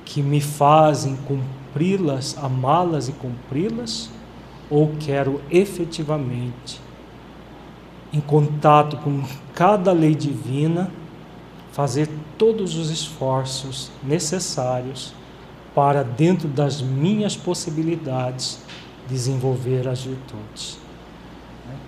[0.04, 4.10] que me fazem cumpri-las, amá-las e cumpri-las,
[4.70, 6.80] ou quero efetivamente,
[8.12, 9.22] em contato com
[9.54, 10.90] cada lei divina,
[11.72, 12.08] fazer
[12.38, 15.19] todos os esforços necessários
[15.74, 18.59] para, dentro das minhas possibilidades,
[19.09, 20.78] desenvolver as virtudes.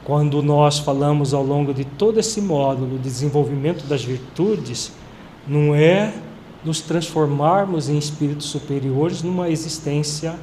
[0.05, 4.93] Quando nós falamos ao longo de todo esse módulo, desenvolvimento das virtudes,
[5.47, 6.13] não é
[6.65, 10.35] nos transformarmos em espíritos superiores numa existência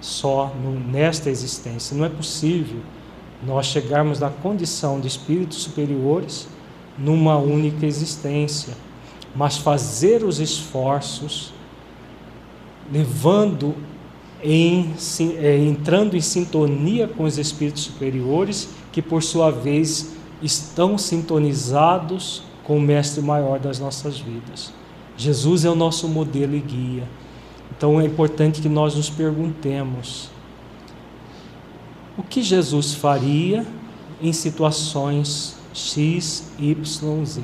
[0.00, 0.52] só,
[0.90, 1.96] nesta existência.
[1.96, 2.80] Não é possível
[3.44, 6.48] nós chegarmos na condição de espíritos superiores
[6.96, 8.74] numa única existência,
[9.34, 11.52] mas fazer os esforços
[12.92, 13.74] levando
[14.42, 14.92] em,
[15.38, 22.76] é, entrando em sintonia com os espíritos superiores, que por sua vez estão sintonizados com
[22.76, 24.72] o Mestre maior das nossas vidas.
[25.16, 27.08] Jesus é o nosso modelo e guia.
[27.76, 30.30] Então é importante que nós nos perguntemos:
[32.16, 33.66] o que Jesus faria
[34.20, 37.42] em situações X, Y, Z?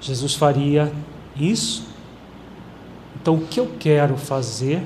[0.00, 0.92] Jesus faria
[1.36, 1.91] isso?
[3.22, 4.82] Então, o que eu quero fazer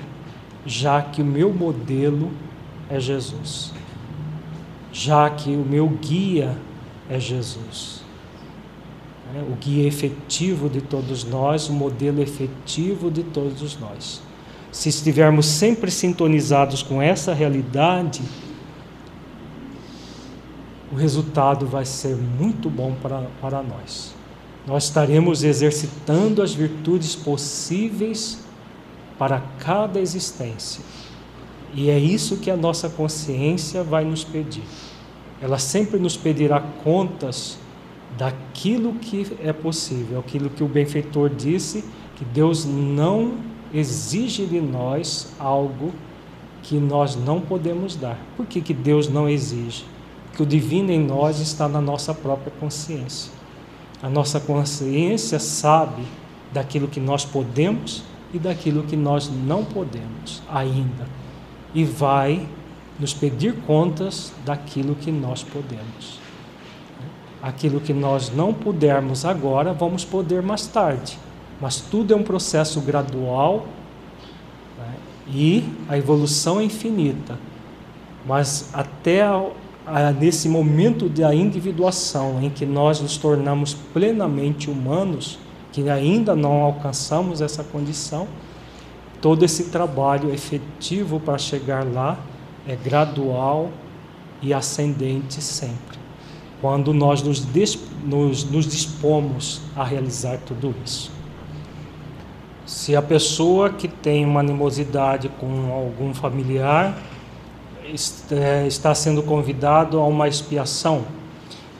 [0.66, 2.30] já que o meu modelo
[2.90, 3.72] é Jesus,
[4.92, 6.54] já que o meu guia
[7.08, 8.04] é Jesus.
[9.34, 14.20] É, o guia efetivo de todos nós, o modelo efetivo de todos nós.
[14.70, 18.20] Se estivermos sempre sintonizados com essa realidade,
[20.92, 24.15] o resultado vai ser muito bom para, para nós.
[24.66, 28.38] Nós estaremos exercitando as virtudes possíveis
[29.18, 30.82] para cada existência.
[31.72, 34.64] E é isso que a nossa consciência vai nos pedir.
[35.40, 37.58] Ela sempre nos pedirá contas
[38.16, 41.84] daquilo que é possível, aquilo que o benfeitor disse,
[42.16, 43.34] que Deus não
[43.72, 45.92] exige de nós algo
[46.62, 48.18] que nós não podemos dar.
[48.36, 49.84] Por que, que Deus não exige?
[50.26, 53.35] Porque o divino em nós está na nossa própria consciência.
[54.02, 56.02] A nossa consciência sabe
[56.52, 58.02] daquilo que nós podemos
[58.32, 61.06] e daquilo que nós não podemos ainda,
[61.74, 62.46] e vai
[62.98, 66.18] nos pedir contas daquilo que nós podemos.
[67.42, 71.18] Aquilo que nós não pudermos agora, vamos poder mais tarde,
[71.60, 73.66] mas tudo é um processo gradual
[74.78, 74.94] né?
[75.28, 77.38] e a evolução é infinita.
[78.26, 79.24] Mas até
[80.18, 85.38] nesse momento da individuação em que nós nos tornamos plenamente humanos,
[85.72, 88.26] que ainda não alcançamos essa condição,
[89.20, 92.18] todo esse trabalho efetivo para chegar lá
[92.66, 93.70] é gradual
[94.42, 95.98] e ascendente sempre,
[96.60, 97.46] quando nós nos,
[98.04, 101.12] nos, nos dispomos a realizar tudo isso.
[102.66, 107.00] Se a pessoa que tem uma animosidade com algum familiar
[108.66, 111.04] está sendo convidado a uma expiação,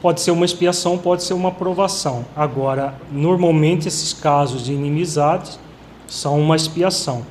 [0.07, 2.25] Pode ser uma expiação, pode ser uma provação.
[2.37, 5.59] Agora, normalmente esses casos de inimizade
[6.07, 7.25] são uma expiação.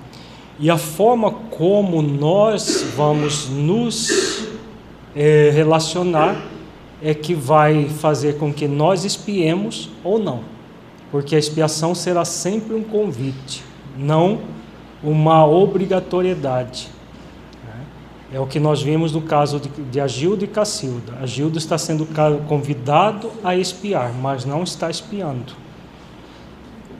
[0.60, 4.48] E a forma como nós vamos nos
[5.16, 6.36] é, relacionar
[7.02, 10.42] é que vai fazer com que nós espiemos ou não.
[11.12, 13.64] Porque a expiação será sempre um convite,
[13.98, 14.40] não
[15.04, 16.90] uma obrigatoriedade.
[18.34, 21.14] É o que nós vimos no caso de, de Agildo e Cacilda.
[21.22, 22.08] Agildo está sendo
[22.48, 25.54] convidado a espiar, mas não está espiando.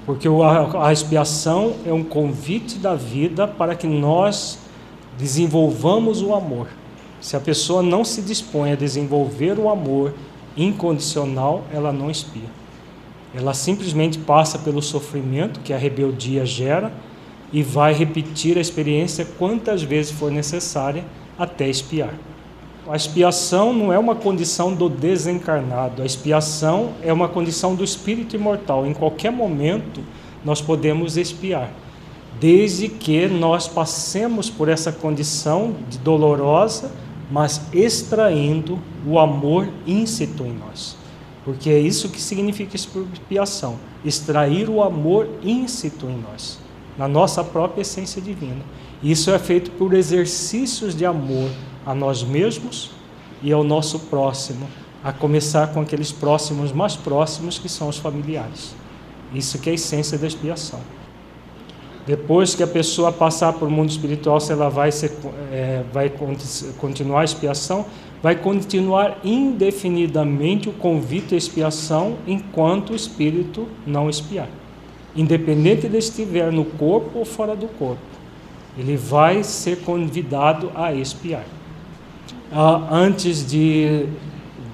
[0.06, 4.60] Porque a, a expiação é um convite da vida para que nós
[5.18, 6.68] desenvolvamos o amor.
[7.20, 10.14] Se a pessoa não se dispõe a desenvolver o amor
[10.56, 12.50] incondicional, ela não espia.
[13.34, 16.94] Ela simplesmente passa pelo sofrimento que a rebeldia gera
[17.56, 21.06] e vai repetir a experiência quantas vezes for necessária
[21.40, 22.14] até expiar.
[22.86, 28.36] A expiação não é uma condição do desencarnado, a expiação é uma condição do espírito
[28.36, 28.86] imortal.
[28.86, 30.04] Em qualquer momento
[30.44, 31.72] nós podemos expiar,
[32.42, 36.92] desde que nós passemos por essa condição dolorosa,
[37.32, 38.78] mas extraindo
[39.08, 40.98] o amor íncito em nós.
[41.46, 46.65] Porque é isso que significa expiação, extrair o amor íncito em nós,
[46.98, 48.62] na nossa própria essência divina.
[49.04, 51.50] Isso é feito por exercícios de amor
[51.86, 52.92] a nós mesmos
[53.44, 54.68] e ao nosso próximo,
[55.04, 58.76] a começar com aqueles próximos mais próximos que são os familiares.
[59.34, 60.80] Isso que é a essência da expiação.
[62.08, 65.12] Depois que a pessoa passar por mundo espiritual, se ela vai, ser,
[65.52, 66.12] é, vai
[66.78, 67.86] continuar a expiação,
[68.22, 74.48] vai continuar indefinidamente o convite à expiação enquanto o espírito não expiar.
[75.16, 78.02] Independente de estiver no corpo ou fora do corpo,
[78.78, 81.46] ele vai ser convidado a expiar.
[82.52, 84.08] Ah, antes de,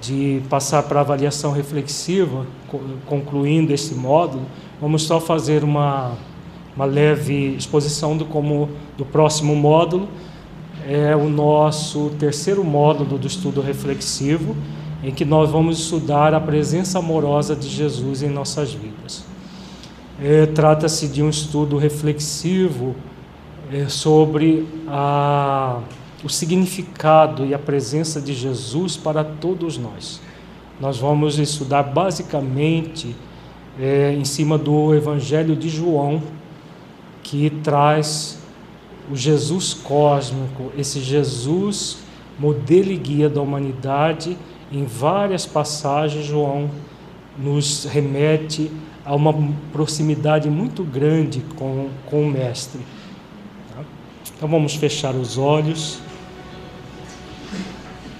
[0.00, 2.46] de passar para a avaliação reflexiva,
[3.06, 4.44] concluindo esse módulo,
[4.80, 6.16] vamos só fazer uma
[6.74, 10.08] uma leve exposição do como do próximo módulo
[10.86, 14.56] é o nosso terceiro módulo do estudo reflexivo,
[15.02, 19.24] em que nós vamos estudar a presença amorosa de Jesus em nossas vidas.
[20.24, 22.94] É, Trata-se de um estudo reflexivo
[23.72, 25.80] é, sobre a,
[26.22, 30.20] o significado e a presença de Jesus para todos nós.
[30.80, 33.16] Nós vamos estudar basicamente
[33.80, 36.22] é, em cima do Evangelho de João,
[37.24, 38.38] que traz
[39.10, 41.98] o Jesus cósmico, esse Jesus
[42.38, 44.38] modelo e guia da humanidade.
[44.70, 46.70] Em várias passagens, João
[47.36, 48.70] nos remete
[49.04, 49.34] a uma
[49.72, 52.80] proximidade muito grande com, com o Mestre.
[53.74, 53.82] Tá?
[54.36, 55.98] Então vamos fechar os olhos.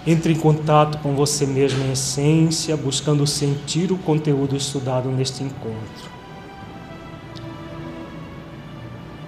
[0.04, 6.10] Entre em contato com você mesmo em essência, buscando sentir o conteúdo estudado neste encontro.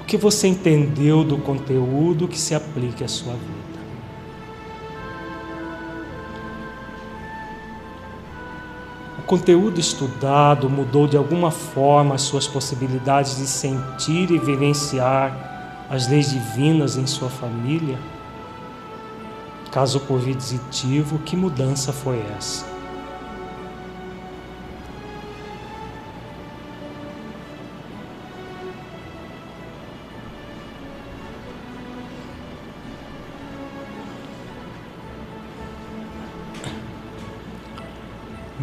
[0.00, 3.63] O que você entendeu do conteúdo que se aplique à sua vida?
[9.34, 16.30] Conteúdo estudado mudou de alguma forma as suas possibilidades de sentir e vivenciar as leis
[16.30, 17.98] divinas em sua família?
[19.72, 22.73] Caso positivo, que mudança foi essa?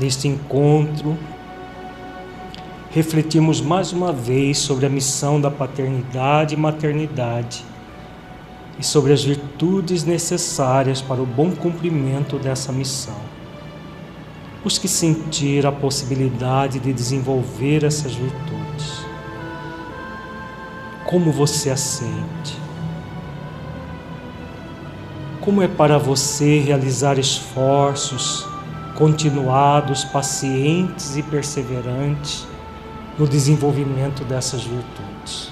[0.01, 1.15] Neste encontro,
[2.89, 7.63] refletimos mais uma vez sobre a missão da paternidade e maternidade
[8.79, 13.21] e sobre as virtudes necessárias para o bom cumprimento dessa missão.
[14.63, 19.05] Busque sentir a possibilidade de desenvolver essas virtudes.
[21.05, 22.57] Como você a sente?
[25.39, 28.49] Como é para você realizar esforços
[29.01, 32.47] continuados, pacientes e perseverantes
[33.17, 35.51] no desenvolvimento dessas virtudes.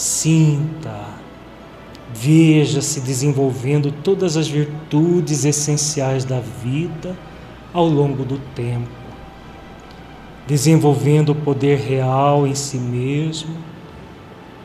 [0.00, 0.98] Sinta,
[2.10, 7.14] veja-se desenvolvendo todas as virtudes essenciais da vida
[7.70, 8.88] ao longo do tempo,
[10.46, 13.54] desenvolvendo o poder real em si mesmo,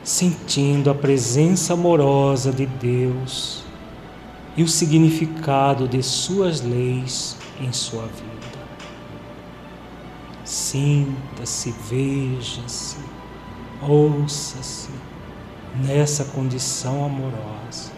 [0.01, 3.61] sentindo a presença amorosa de Deus
[4.55, 8.57] e o significado de Suas leis em sua vida.
[10.45, 12.95] Sinta-se, veja-se,
[13.81, 14.91] ouça-se
[15.83, 17.94] nessa condição amorosa.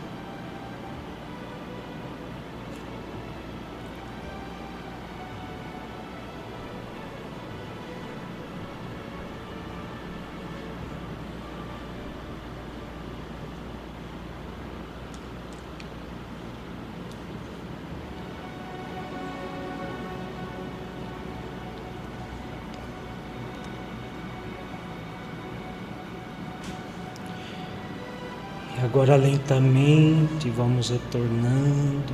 [29.07, 32.13] Agora lentamente vamos retornando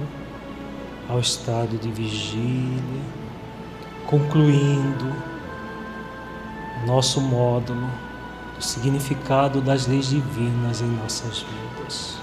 [1.09, 3.01] ao estado de vigília,
[4.05, 5.11] concluindo
[6.85, 7.89] nosso módulo
[8.55, 12.22] do significado das leis divinas em nossas vidas.